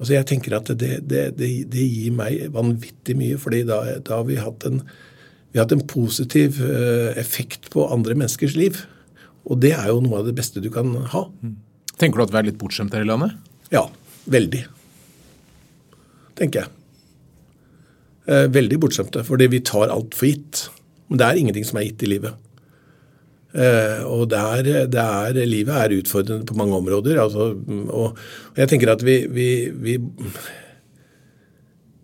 [0.00, 4.22] Altså jeg tenker at det, det, det, det gir meg vanvittig mye, fordi da, da
[4.22, 4.80] har vi hatt en,
[5.52, 8.80] vi har hatt en positiv uh, effekt på andre menneskers liv.
[9.44, 11.24] Og det er jo noe av det beste du kan ha.
[12.00, 13.36] Tenker du at vi er litt bortskjemt her i landet?
[13.74, 13.88] Ja.
[14.30, 14.60] Veldig.
[16.38, 16.72] Tenker jeg.
[18.28, 19.24] Uh, veldig bortskjemte.
[19.26, 20.68] Fordi vi tar alt for gitt.
[21.08, 22.49] Men det er ingenting som er gitt i livet.
[23.50, 27.18] Uh, og det er, livet er utfordrende på mange områder.
[27.18, 27.50] Altså,
[27.90, 28.18] og,
[28.54, 29.96] og, jeg tenker at vi, vi, vi,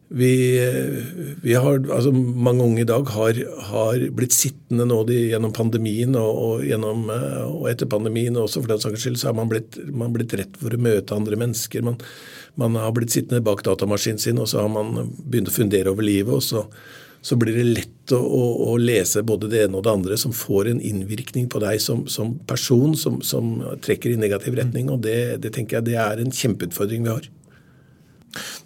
[0.09, 0.33] vi,
[1.43, 3.39] vi har, altså Mange unge i dag har,
[3.71, 8.63] har blitt sittende nå de, gjennom pandemien og, og, gjennom, eh, og, etter pandemien også,
[8.65, 11.39] for den saks skyld, så har man blitt, man blitt rett for å møte andre
[11.39, 11.87] mennesker.
[11.87, 11.99] Man,
[12.59, 16.07] man har blitt sittende bak datamaskinen sin, og så har man begynt å fundere over
[16.07, 16.35] livet.
[16.35, 16.67] og så
[17.25, 20.35] så blir det lett å, å, å, lese både det ene og det andre som
[20.37, 24.91] får en innvirkning på deg som, som person, som, som, trekker i negativ retning.
[24.93, 27.27] og det, det, tenker jeg det er en kjempeutfordring vi har.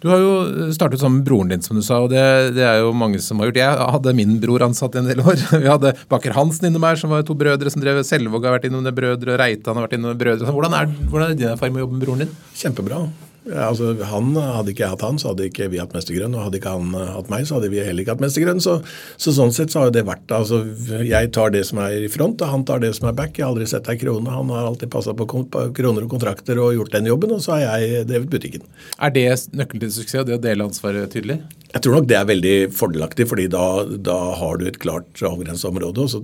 [0.03, 2.21] Du har jo startet sammen med broren din, som du sa, og det,
[2.57, 3.61] det, er jo mange som har gjort.
[3.61, 5.39] Jeg hadde min bror ansatt i en del år.
[5.63, 8.67] Vi hadde Baker Hansen innom her, som var to brødre som drev Selvåg har vært
[8.67, 10.51] innom det brødre, og Reitan har vært innom det brødre.
[10.51, 12.39] Hvordan er, hvordan er din erfaring med å jobbe med broren din?
[12.65, 13.05] Kjempebra.
[13.49, 16.35] Ja, altså, han, Hadde ikke jeg hatt han, så hadde ikke vi hatt Mestergrønn.
[16.37, 18.61] Og hadde ikke han eh, hatt meg, så hadde vi heller ikke hatt Mestergrønn.
[18.63, 18.77] Så,
[19.15, 20.61] så, sånn sett så har det vært altså,
[21.07, 23.33] Jeg tar det som er i front, og han tar det som er back.
[23.37, 24.29] Jeg har aldri sett ei krone.
[24.29, 27.57] Han har alltid passa på, på kroner og kontrakter og gjort den jobben, og så
[27.57, 28.69] har jeg drevet butikken.
[29.01, 29.27] Er det
[29.57, 31.41] nøkkelen til suksess, det å dele ansvaret tydelig?
[31.71, 35.69] Jeg tror nok det er veldig fordelaktig, fordi da, da har du et klart avgrensa
[35.69, 36.03] område.
[36.03, 36.19] Og så,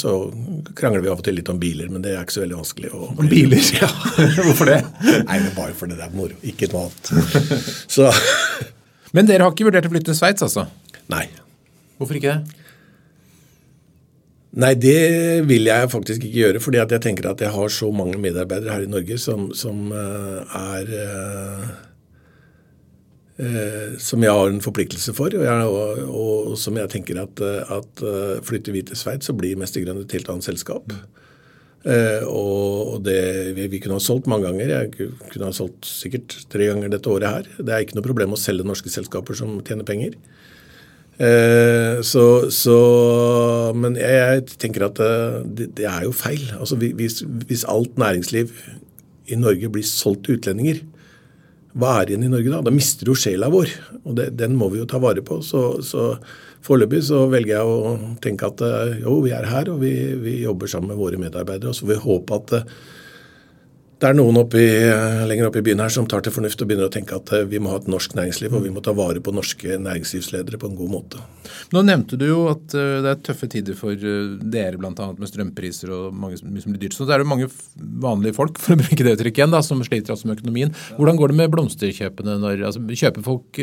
[0.00, 0.14] så,
[0.78, 2.92] krangler vi av og til litt om biler, men det er ikke så veldig vanskelig.
[2.96, 3.60] Å, om biler?
[3.80, 3.88] Ja.
[4.44, 4.80] Hvorfor det?
[5.00, 7.10] Nei, men Bare fordi det er moro, ikke noe annet.
[7.96, 8.08] Så.
[9.16, 10.66] Men dere har ikke vurdert å flytte til Sveits, altså?
[11.10, 11.26] Nei.
[11.98, 12.56] Hvorfor ikke det?
[14.60, 15.00] Nei, det
[15.46, 16.62] vil jeg faktisk ikke gjøre.
[16.62, 20.42] fordi jeg tenker at jeg har så mange medarbeidere her i Norge som, som uh,
[20.58, 21.68] er uh,
[23.40, 26.00] Eh, som jeg har en forpliktelse for, og, jeg, og,
[26.50, 27.40] og som jeg tenker at,
[27.72, 30.92] at eh, flytter vi til Sveits, så blir Mestergrønn et helt annet selskap.
[30.92, 31.29] Eh,
[31.80, 33.20] og det,
[33.56, 34.68] vi, kunne ha solgt mange ganger.
[34.68, 37.48] Jeg kunne ha solgt sikkert tre ganger dette året her.
[37.56, 40.18] Det er ikke noe problem å selge norske selskaper som tjener penger.
[41.20, 42.76] Eh, så, så,
[43.76, 46.46] Men jeg tenker at eh, det, det, er jo feil.
[46.56, 48.54] Altså hvis, hvis alt næringsliv
[49.28, 50.80] i Norge blir solgt til utlendinger,
[51.78, 52.62] hva er igjen i Norge da?
[52.66, 53.70] Da mister du sjela vår,
[54.02, 55.38] og det, den må vi jo ta vare på.
[55.46, 56.12] Så, så
[56.66, 57.92] foreløpig så velger jeg å
[58.24, 61.70] tenke at eh, jo, vi er her, og vi, vi jobber sammen med våre medarbeidere.
[61.70, 62.74] Og så får vi håpe at eh,
[64.00, 64.62] det er noen oppi,
[65.28, 67.44] lenger oppe i byen her som tar til fornuft og begynner å tenke at eh,
[67.48, 70.70] vi må ha et norsk næringsliv, og vi må ta vare på norske næringslivsledere på
[70.70, 71.24] en god måte.
[71.74, 74.92] Nå nevnte du jo at eh, det er tøffe tider for eh, dere, bl.a.
[74.94, 76.96] med strømpriser og mange, mye som blir dyrt.
[76.96, 77.50] Så det er jo mange
[78.06, 80.72] vanlige folk for å bruke det uttrykket igjen, da, som sliter altså med økonomien.
[80.96, 82.38] Hvordan går det med blomsterkjøpene?
[82.40, 83.60] Når, altså, kjøper folk,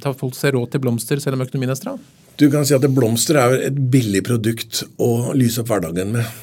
[0.00, 1.98] Tar folk seg råd til blomster selv om økonomien er stram?
[2.40, 6.38] Du kan si at Blomster er et billig produkt å lyse opp hverdagen med.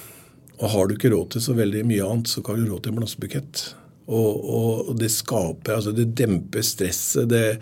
[0.57, 2.93] Og har du ikke råd til så veldig mye annet, så kan du råd til
[2.93, 3.63] en blomsterbukett.
[4.07, 7.27] Og, og, det skaper altså Det demper stresset.
[7.27, 7.59] det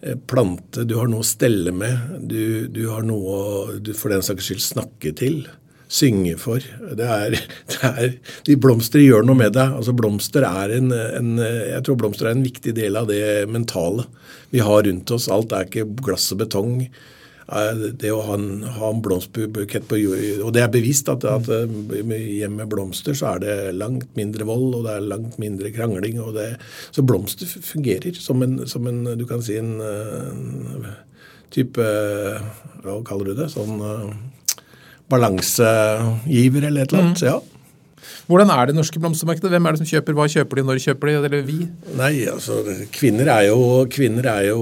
[0.00, 2.20] eh, plante, Du har noe å stelle med.
[2.30, 5.42] Du, du har noe å du for den saks skyld snakke til.
[5.92, 6.64] Synge for.
[6.96, 7.36] Det er,
[7.74, 8.14] det er,
[8.46, 9.74] de blomster gjør noe med deg.
[9.80, 14.06] altså Blomster er en, en, jeg tror blomster er en viktig del av det mentale
[14.54, 15.28] vi har rundt oss.
[15.28, 16.86] Alt er ikke glass og betong
[18.00, 21.48] det å ha en, ha en blomsterbukett på jord Og det er bevisst at, at
[21.50, 26.20] hjemme med blomster så er det langt mindre vold, og det er langt mindre krangling.
[26.22, 26.48] og det,
[26.94, 30.86] Så blomster fungerer som en, som en du kan si en, en
[31.52, 31.88] type
[32.82, 33.50] Hva kaller du det?
[33.52, 34.12] Sånn uh,
[35.12, 37.20] balansegiver eller et eller annet.
[37.20, 37.28] Mm.
[37.28, 37.40] ja.
[38.26, 39.50] Hvordan er det norske blomstermarkedet?
[39.52, 40.16] Hvem er det som kjøper?
[40.16, 40.64] Hva kjøper de?
[40.66, 41.14] Når kjøper de?
[41.20, 41.58] Eller vi?
[41.98, 42.62] Nei, altså,
[42.94, 43.58] Kvinner er jo,
[43.92, 44.60] kvinner er jo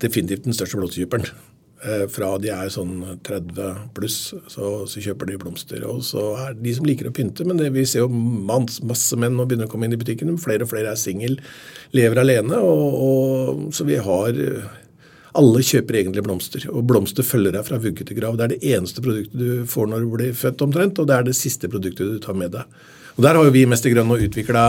[0.00, 1.26] definitivt den største blomsterkjøperen.
[1.78, 5.84] Eh, fra de er sånn 30 pluss, så, så, kjøper de blomster.
[5.86, 9.14] Og så er de som liker å pynte, men det, vi ser jo masse, masse
[9.20, 10.34] menn nå begynner å komme inn i butikken.
[10.42, 11.38] Flere og flere er singel,
[11.94, 12.58] lever alene.
[12.58, 14.44] Og, og, så vi har
[15.38, 18.34] Alle kjøper egentlig blomster, og blomster følger deg fra vugge til grav.
[18.34, 21.26] Det er det eneste produktet du får når du blir født, omtrent, og det er
[21.28, 22.64] det siste produktet du tar med deg.
[23.14, 24.64] Og Der har jo vi Mester Grønn nå utvikla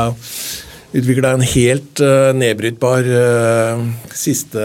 [0.91, 3.84] utvikla en helt uh, nedbrytbar uh,
[4.15, 4.63] siste,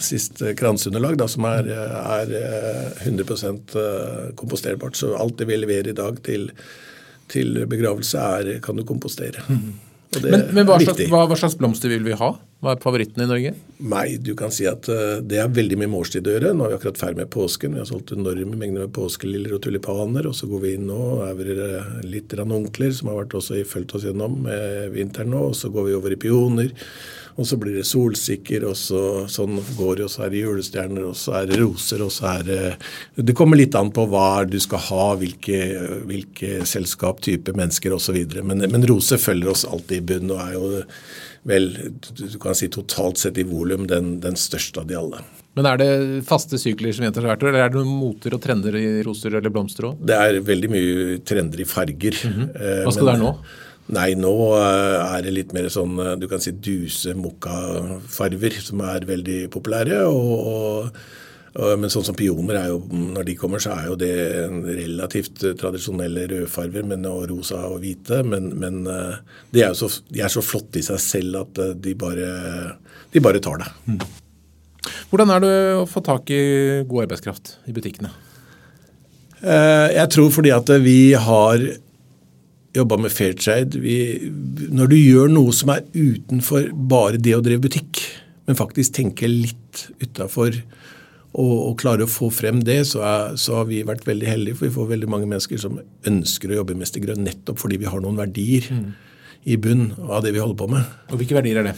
[0.00, 3.76] siste kransunderlag da, som er, er uh, 100%
[4.38, 4.96] komposterbart.
[4.98, 6.48] Så alt det vi leverer i dag til,
[7.32, 9.44] til begravelse, er, kan du kompostere.
[9.48, 9.72] Mm.
[10.20, 12.34] Men, men hva, slags, hva, hva, slags, blomster vil vi ha?
[12.62, 13.50] Hva er favoritten i Norge?
[13.90, 16.52] Nei, du kan si at uh, Det er veldig mye med årstid å gjøre.
[16.54, 17.72] Nå er vi akkurat ferdig med påsken.
[17.74, 20.28] Vi har solgt enorme mengder med påskeliljer og tulipaner.
[20.30, 21.56] Og så går vi inn nå og er vi
[22.06, 25.48] litt ranunkler, som har vært også fulgt oss gjennom med vinteren nå.
[25.50, 26.70] Og så går vi over i pioner.
[27.40, 30.06] Og så blir det solsikker, og så, sånn går det.
[30.06, 32.60] Og så er det julestjerner, og så er det roser, og så er det
[33.26, 35.60] Det kommer litt an på hva du skal ha, hvilke,
[36.06, 38.22] hvilke selskap, type mennesker osv.
[38.44, 40.84] Men, men roser følger oss alltid i bunn og er jo
[41.48, 41.70] vel,
[42.18, 45.22] du kan si totalt sett i volum den, den største av de alle.
[45.58, 45.90] Men er det
[46.24, 48.86] faste sykler som gjentar seg hvert år, eller er det noen moter og trender i
[49.04, 50.00] roser eller blomster òg?
[50.08, 52.16] Det er veldig mye trender i farger.
[52.24, 52.48] Mm -hmm.
[52.86, 53.34] Hva skal det være nå?
[53.92, 58.80] Nei, nå eh, er det litt mer sånn eh, du kan si duse mokkafarver som
[58.80, 60.04] er veldig populære.
[60.06, 60.90] og, og
[61.52, 64.12] men sånn som pioner er jo, når de kommer, så er jo det
[64.64, 68.22] relativt tradisjonelle rødfarver men, og rosa og hvite.
[68.24, 72.32] Men, men de, er så, de, er så, flotte i seg selv at de bare,
[73.12, 73.68] de bare tar det.
[73.84, 74.00] Mm.
[75.12, 76.42] Hvordan er det å få tak i
[76.88, 78.10] god arbeidskraft i butikkene?
[79.42, 81.68] Jeg tror fordi at vi har
[82.76, 83.80] jobba med Fairtrade.
[83.80, 83.96] Vi,
[84.72, 88.00] når du gjør noe som er utenfor bare det å drive butikk,
[88.48, 90.56] men faktisk tenker litt utafor
[91.32, 94.58] og, og, klare å få frem det, så, er, så, har vi vært veldig heldige.
[94.58, 97.80] For vi får veldig mange mennesker som ønsker å jobbe i Mester Grønn nettopp fordi
[97.80, 98.86] vi har noen verdier mm.
[99.48, 100.94] i bunn av det vi holder på med.
[101.10, 101.76] Og Hvilke verdier er det?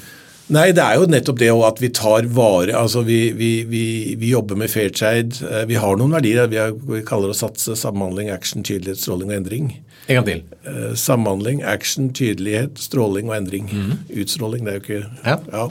[0.53, 3.85] Nei, det er jo nettopp det at vi tar vare altså Vi, vi, vi,
[4.21, 5.40] vi jobber med fair trade.
[5.71, 6.51] vi har noen verdier.
[6.53, 9.71] Vi, har, vi kaller det å satse, samhandling, action, tydelighet, stråling og endring.
[10.05, 10.43] En gang til.
[10.67, 13.71] Uh, samhandling, action, tydelighet, stråling og endring.
[13.71, 14.03] Mm.
[14.21, 15.38] Utstråling, det er jo ikke Ja.
[15.53, 15.69] ja.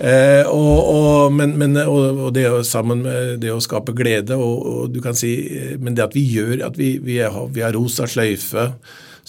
[0.00, 4.88] Uh, og, og, men, men, og, og, det sammen med det å skape glede og,
[4.88, 5.34] du kan si,
[5.76, 8.70] Men det at vi gjør at vi, vi, har, vi har rosa sløyfe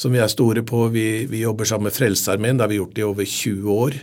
[0.01, 0.86] som vi er store på.
[0.93, 2.57] Vi, vi jobber sammen med Frelsesarmeen.
[2.57, 3.97] Det har vi gjort i over 20 år.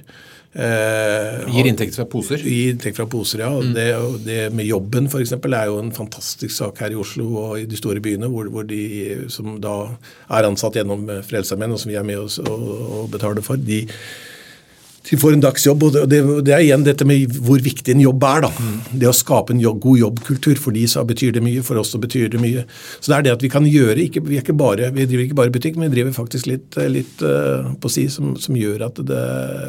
[0.58, 2.40] Eh, Gir inntekt fra poser?
[2.40, 3.50] Gir inntekt fra poser, ja.
[3.52, 3.72] Mm.
[3.76, 3.88] Det,
[4.24, 5.34] det, med jobben f.eks.
[5.36, 8.66] er jo en fantastisk sak her i Oslo og i de store byene, hvor, hvor
[8.68, 9.76] de som da
[10.28, 13.84] er ansatt gjennom Frelsesarmeen, og som vi er med oss og, og betaler for, de
[15.10, 15.86] de får en dagsjobb.
[15.88, 18.44] og det, det, er igjen dette med hvor viktig en jobb er.
[18.44, 18.50] da.
[18.52, 18.74] Mm.
[19.02, 20.60] Det å skape en jobb, god jobbkultur.
[20.60, 22.66] For de så betyr det mye, for oss så betyr det mye.
[22.98, 25.54] Så det er det at vi kan gjøre ikke, vi, bare, vi, driver ikke bare
[25.54, 29.24] butikk, men vi driver faktisk litt, litt uh, på si som, som, gjør at det,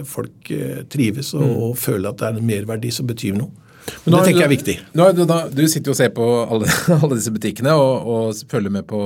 [0.10, 1.58] folk uh, trives og, mm.
[1.70, 3.68] og, føler at det er en merverdi som betyr noe.
[4.04, 4.76] Men det tenker jeg er viktig.
[5.00, 6.68] Nå, da, du sitter jo og ser på alle,
[7.00, 9.00] alle disse butikkene og, og, følger med på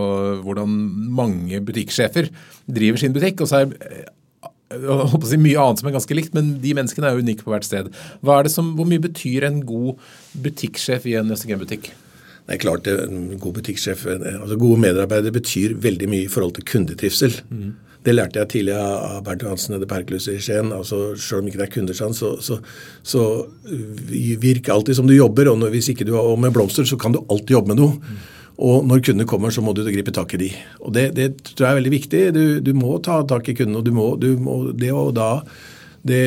[0.44, 0.74] hvordan
[1.14, 2.28] mange butikksjefer
[2.66, 3.46] driver sin butikk.
[3.46, 4.10] og så er
[4.74, 7.26] jeg håper å si mye annet som er ganske likt, men de menneskene er jo
[7.26, 7.92] unike på hvert sted.
[8.24, 10.02] Er som, Hvor mye betyr en god
[10.44, 11.92] butikksjef i en Østegem-butikk?
[12.44, 16.68] Det er klart En god butikksjef, altså gode medarbeidere betyr veldig mye i forhold til
[16.68, 17.40] kundetrivsel.
[17.50, 17.74] Mm.
[18.04, 20.74] Det lærte jeg tidlig av Bernt Johansen nede i i Skien.
[20.74, 22.60] altså Selv om ikke det er kunder, så, så,
[23.02, 23.48] så
[24.44, 25.48] virk alltid som du jobber.
[25.48, 27.96] Og hvis ikke du har med blomster, så kan du alltid jobbe med noe.
[27.96, 28.18] Mm.
[28.64, 30.50] Og når kundene kommer, så må du gripe tak i de.
[30.80, 32.22] Og Det, det tror jeg er veldig viktig.
[32.36, 33.82] Du, du må ta tak i kundene.
[33.82, 35.32] og du må, du må det og da
[36.04, 36.24] det,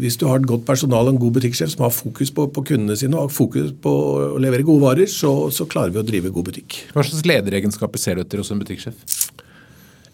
[0.00, 2.62] hvis du har et godt personal og en god butikksjef som har fokus på, på,
[2.70, 6.32] kundene sine og fokus på å levere gode varer, så, så klarer vi å drive
[6.32, 6.78] god butikk.
[6.94, 8.96] Hva slags lederegenskaper ser du etter hos en butikksjef?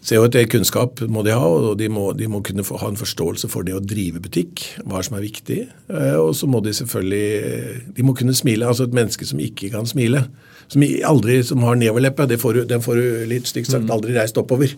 [0.05, 2.99] Se jo at Kunnskap må de ha, og de må, de må kunne ha en
[2.99, 4.61] forståelse for det å drive butikk.
[4.85, 5.63] Hva som er viktig.
[5.89, 8.67] Eh, og så må de selvfølgelig de må kunne smile.
[8.67, 10.27] altså Et menneske som ikke kan smile,
[10.67, 12.41] som aldri som har nedoverleppe, den
[12.83, 13.91] får du litt stygt sagt mm.
[13.93, 14.73] aldri reist oppover.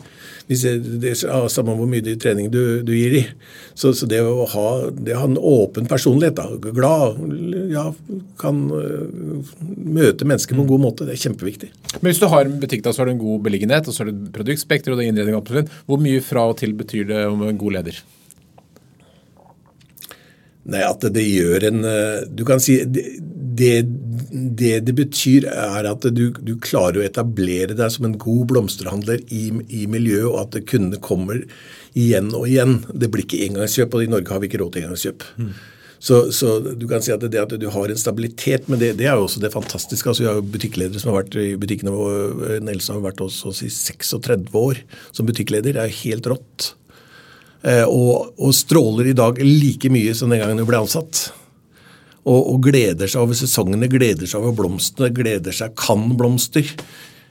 [0.47, 3.21] Hvis det er Samme hvor mye trening du, du gir i.
[3.78, 7.19] Så, så, det, å ha, det å ha en åpen personlighet, da, glad,
[7.71, 7.86] ja,
[8.41, 11.71] kan uh, møte mennesker på en god måte, det er kjempeviktig.
[12.00, 14.04] Men hvis du har en butikk, da, så har du en god beliggenhet, og så
[14.04, 15.71] har du produktspekter og innredning absolutt.
[15.88, 18.04] Hvor mye fra og til betyr det om en god leder?
[20.67, 22.82] Nei, at det gjør en eh, Du kan si
[23.59, 23.71] det,
[24.59, 29.23] det det betyr, er at du, du, klarer å etablere deg som en god blomsterhandler
[29.33, 31.41] i, i miljøet, og at kundene kommer
[31.97, 32.79] igjen og igjen.
[32.93, 35.27] Det blir ikke engangskjøp, og i Norge har vi ikke råd til engangskjøp.
[35.41, 35.51] Mm.
[35.99, 39.07] Så, så, du kan si at det at du har en stabilitet, men det, det
[39.09, 40.09] er jo også det fantastiske.
[40.09, 42.59] altså Vi har jo butikkledere som har vært i butikkene våre.
[42.63, 45.73] Nelsa har vært hos oss i 36 år som butikkleder.
[45.73, 46.71] Det er helt rått.
[47.65, 51.27] Eh, og, og, stråler i dag like mye som den gangen hun ble ansatt.
[52.28, 56.67] Og, og gleder seg over sesongene, gleder seg over blomstene, gleder seg kan blomster.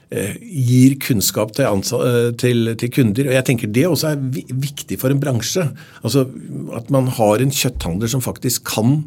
[0.07, 3.27] Eh, gir kunnskap til, eh, til, til, kunder.
[3.27, 4.21] og jeg tenker Det også er
[4.55, 5.65] viktig for en bransje.
[6.01, 6.29] Altså
[6.73, 9.03] At man har en kjøtthandler som faktisk kan,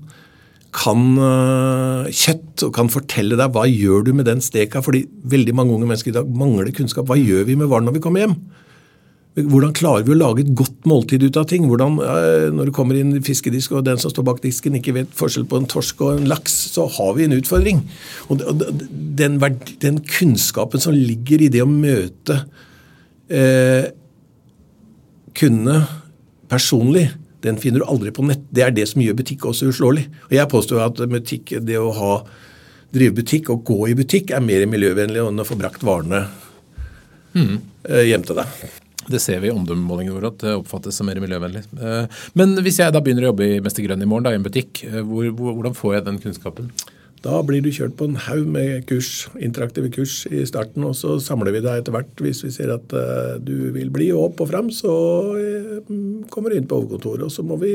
[0.77, 4.83] kan uh, kjøtt og kan fortelle deg hva gjør du med den steka.
[4.85, 7.09] fordi veldig mange unge mennesker i dag mangler kunnskap.
[7.09, 8.37] Hva gjør vi med varen når vi kommer hjem?
[9.39, 11.69] Hvordan klarer vi å lage et godt måltid ut av ting?
[11.71, 12.01] Hvordan,
[12.57, 15.61] Når det kommer inn fiskedisk, og den som står bak disken ikke vet forskjell på
[15.61, 17.85] en torsk og en laks, så har vi en utfordring.
[18.29, 18.43] Og
[19.21, 19.39] Den,
[19.79, 22.41] den kunnskapen som ligger i det å møte
[23.31, 23.95] eh,
[25.39, 25.87] kundene
[26.51, 27.07] personlig,
[27.47, 28.43] den finner du aldri på nett.
[28.51, 30.09] Det er det som gjør butikk også uslåelig.
[30.27, 32.13] Og Jeg påstår at butikk, det å ha,
[32.91, 36.27] drive butikk og gå i butikk er mer miljøvennlig enn å få brakt varene
[37.39, 37.59] mm.
[38.11, 38.90] hjem til deg.
[39.09, 41.65] Det ser vi i omdømmemålingene våre at det oppfattes som mer miljøvennlig.
[41.81, 44.41] Eh, men hvis jeg da begynner å jobbe i Mester Grønn i morgen, da, i
[44.41, 46.73] en butikk, eh, hvor, hvordan får jeg den kunnskapen?
[47.25, 51.19] Da blir du kjørt på en haug med kurs, interaktive kurs i starten, og så
[51.21, 52.13] samler vi deg etter hvert.
[52.25, 54.95] Hvis vi ser at uh, du vil bli opp og fram, så
[56.33, 57.75] kommer du inn på hovedkontoret, og så må vi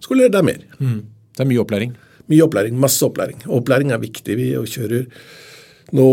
[0.00, 0.64] skolere deg mer.
[0.80, 1.02] Mm.
[1.36, 1.92] Det er mye opplæring?
[2.32, 2.80] Mye opplæring.
[2.80, 3.44] Masse opplæring.
[3.58, 4.38] Opplæring er viktig.
[4.40, 5.04] Vi kjører
[5.96, 6.08] nå,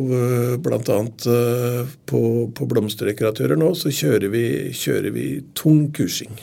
[0.00, 0.96] øh, bl.a.
[1.30, 2.22] Øh, på,
[2.54, 6.34] på blomsterdekoratører nå, så kjører vi, kjører vi tung kursing.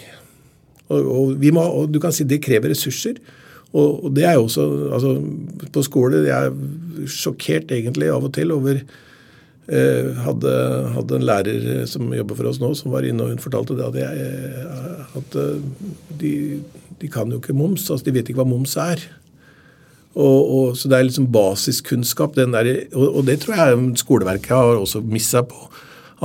[0.88, 3.20] Og, og, må, og, du kan si det krever ressurser.
[3.74, 4.64] Og, og det er jo også
[4.96, 5.10] altså,
[5.76, 10.54] På skole jeg er sjokkert egentlig av og til over eh, hadde,
[10.96, 13.90] hadde, en lærer som jobber for oss nå, som var inne og hun fortalte det
[13.90, 14.64] at, jeg,
[15.20, 15.38] at
[16.24, 16.32] de,
[17.02, 17.90] de kan jo ikke moms.
[17.92, 19.04] altså De vet ikke hva moms er.
[20.18, 22.38] Og, og, så det er liksom basiskunnskap.
[22.38, 25.68] Der, og, og, det tror jeg skoleverket har også missa på.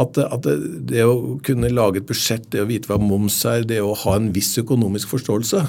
[0.00, 0.56] At, at det,
[0.88, 4.16] det, å kunne lage et budsjett, det å vite hva moms er, det å ha
[4.16, 5.60] en viss økonomisk forståelse,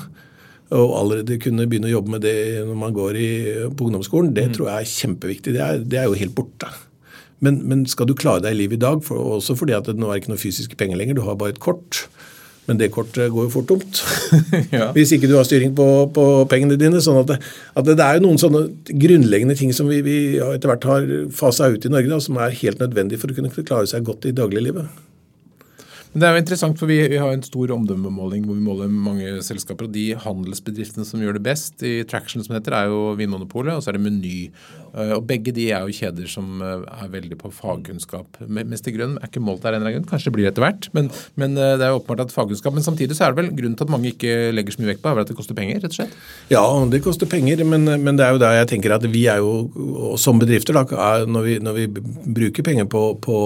[0.74, 3.30] og allerede kunne begynne å jobbe med det når man går i,
[3.76, 4.56] på ungdomsskolen, det mm.
[4.56, 5.56] tror jeg er kjempeviktig.
[5.58, 6.72] Det er, det er jo helt borte.
[7.44, 10.00] Men, men, skal du klare deg i livet i dag, for, også fordi at det
[10.00, 12.06] nå er ikke noe fysiske penger lenger, du har bare et kort,
[12.68, 14.02] men det kortet går jo fort tomt.
[14.76, 14.90] ja.
[14.96, 17.02] Hvis ikke du har styring på, på pengene dine.
[17.04, 17.40] sånn at, det,
[17.76, 21.68] at det, er jo noen sånne grunnleggende ting som vi, vi etter hvert har fasa
[21.74, 24.36] ut i Norge, da, som er helt nødvendig for å kunne klare seg godt i
[24.38, 24.88] dagliglivet.
[26.14, 28.92] Men det er jo interessant, for vi, vi, har en stor omdømmemåling hvor vi måler
[28.94, 29.88] mange selskaper.
[29.88, 33.82] og De handelsbedriftene som gjør det best i Traction, som heter, er jo Vinmonopolet og
[33.82, 34.38] så er det Meny.
[34.94, 38.38] Eh, og Begge de er jo kjeder som eh, er veldig på fagkunnskap.
[38.46, 40.10] Mester Grønn er ikke målt der en eller annen grunn.
[40.12, 40.90] Kanskje det blir etter hvert.
[40.94, 41.10] Men,
[41.40, 42.78] men, eh, det er jo åpenbart at fagkunnskap.
[42.78, 45.02] Men samtidig så er det vel grunnen til at mange ikke legger så mye vekt
[45.02, 45.82] på, er at det koster penger?
[45.82, 46.14] rett og slett?
[46.54, 47.66] Ja, det koster penger.
[47.66, 51.26] Men, men det er jo der jeg tenker at vi er jo som bedrifter, da,
[51.26, 51.88] når vi, når vi
[52.38, 53.40] bruker penger på, på,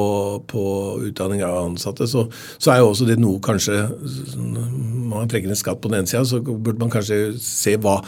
[0.52, 0.64] på
[1.08, 3.76] utdanning av ansatte, så så er jo også det noe kanskje
[5.08, 8.00] Man trekker en skatt på den ene sida, så burde man kanskje se hva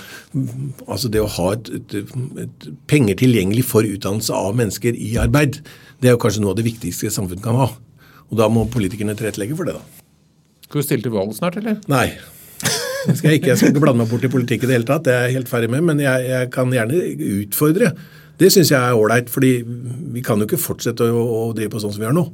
[0.87, 5.61] Altså det å ha et, et, et penger tilgjengelig for utdannelse av mennesker i arbeid,
[6.01, 7.69] det er jo kanskje noe av det viktigste samfunnet kan ha.
[8.29, 10.05] Og da må politikerne tilrettelegge for det, da.
[10.67, 11.79] Skal du stille til valg snart, eller?
[11.89, 12.11] Nei.
[13.07, 13.49] Det skal jeg ikke.
[13.51, 15.39] Jeg skal ikke blande meg bort i politikk i det hele tatt, det er jeg
[15.39, 15.85] helt ferdig med.
[15.87, 16.99] Men jeg, jeg kan gjerne
[17.39, 17.93] utfordre.
[18.39, 19.53] Det syns jeg er ålreit, fordi
[20.13, 22.27] vi kan jo ikke fortsette å, å drive på sånn som vi gjør nå.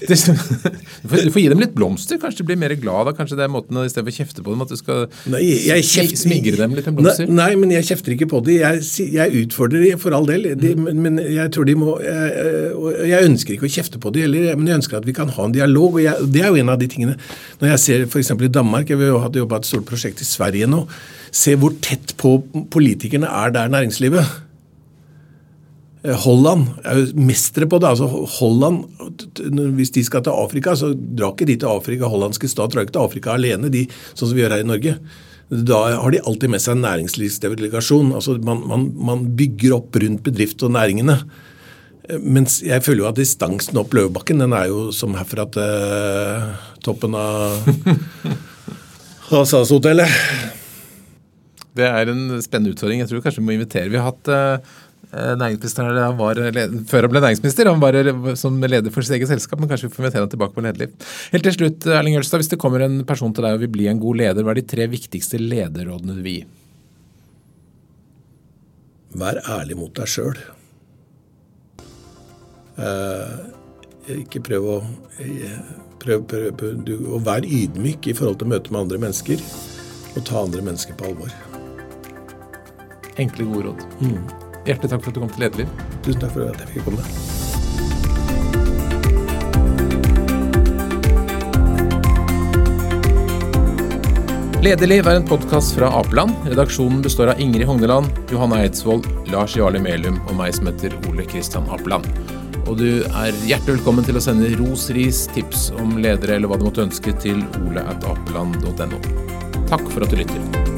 [0.08, 2.18] du, får, du får gi dem litt blomster.
[2.20, 3.14] Kanskje de blir mer glad da.
[3.16, 5.42] Kanskje det er måten i stedet for å kjefte på dem, at du skal nei,
[5.46, 7.30] jeg kjefter, smigre dem litt med blomster?
[7.30, 8.60] Nei, men jeg kjefter ikke på dem.
[8.60, 10.48] Jeg, jeg utfordrer dem for all del.
[10.60, 11.02] De, mm.
[11.02, 12.54] men, jeg tror de må jeg,
[13.10, 15.48] jeg, ønsker ikke å kjefte på dem heller, men jeg ønsker at vi kan ha
[15.48, 16.00] en dialog.
[16.00, 17.18] og jeg, Det er jo en av de tingene.
[17.60, 18.34] Når jeg ser f.eks.
[18.36, 20.84] i Danmark, jeg har jobba et stort prosjekt i Sverige nå,
[21.36, 22.38] se hvor tett på
[22.72, 24.45] politikerne er der næringslivet.
[26.06, 27.88] Eh, Holland er jo mestere på det.
[27.88, 28.06] altså
[28.38, 28.84] Holland,
[29.76, 32.06] Hvis de skal til Afrika, så drar ikke de til Afrika.
[32.06, 34.96] Hollandske stat drar ikke til Afrika alene, de, sånn som vi gjør her i Norge.
[35.50, 38.14] Da har de alltid med seg en næringslivsdelegasjon.
[38.14, 41.20] altså man, man, man, bygger opp rundt bedrift og næringene.
[42.08, 45.62] Eh, mens jeg føler jo at distansen opp Løvebakken den er jo som herfra til
[45.62, 47.66] uh, toppen av
[49.50, 50.10] SAS-hotellet.
[51.76, 53.02] Det er en spennende utfordring.
[53.02, 53.90] Jeg tror kanskje vi må invitere.
[53.92, 54.58] Vi har hatt Eh,
[55.16, 56.40] næringsministeren han var,
[56.90, 59.94] Før han ble næringsminister, han var som leder for sitt eget selskap, men kanskje vi
[59.94, 60.92] får invitere ham tilbake på lederliv.
[61.32, 63.88] Helt til slutt, Erling Ølstad, hvis det kommer en person til deg og vil bli
[63.90, 66.46] en god leder, hva er de tre viktigste lederrådene du vil gi?
[69.16, 70.36] Vær ærlig mot deg sjøl.
[72.76, 73.36] Eh,
[74.20, 74.78] ikke prøv å
[76.02, 79.42] prøv, prøv, prøv, du, å være ydmyk i forhold til møte med andre mennesker,
[80.14, 81.32] og ta andre mennesker på alvor.
[83.16, 83.86] Enkle, gode råd.
[84.04, 84.45] Mm.
[84.66, 85.68] Hjertelig takk for at du kom til Lederliv.
[86.02, 87.04] Tusen takk for at jeg fikk komme.
[94.66, 96.34] Lederliv er en podkast fra Apeland.
[96.50, 101.28] Redaksjonen består av Ingrid Hogneland, Johanna Eidsvoll, Lars Jarle Melum og meg som heter Ole
[101.30, 102.08] Kristian Apeland.
[102.66, 106.58] Og du er hjertelig velkommen til å sende ros, ris, tips om ledere eller hva
[106.58, 108.98] du måtte ønske til oleatapeland.no.
[109.70, 110.75] Takk for at du lytter.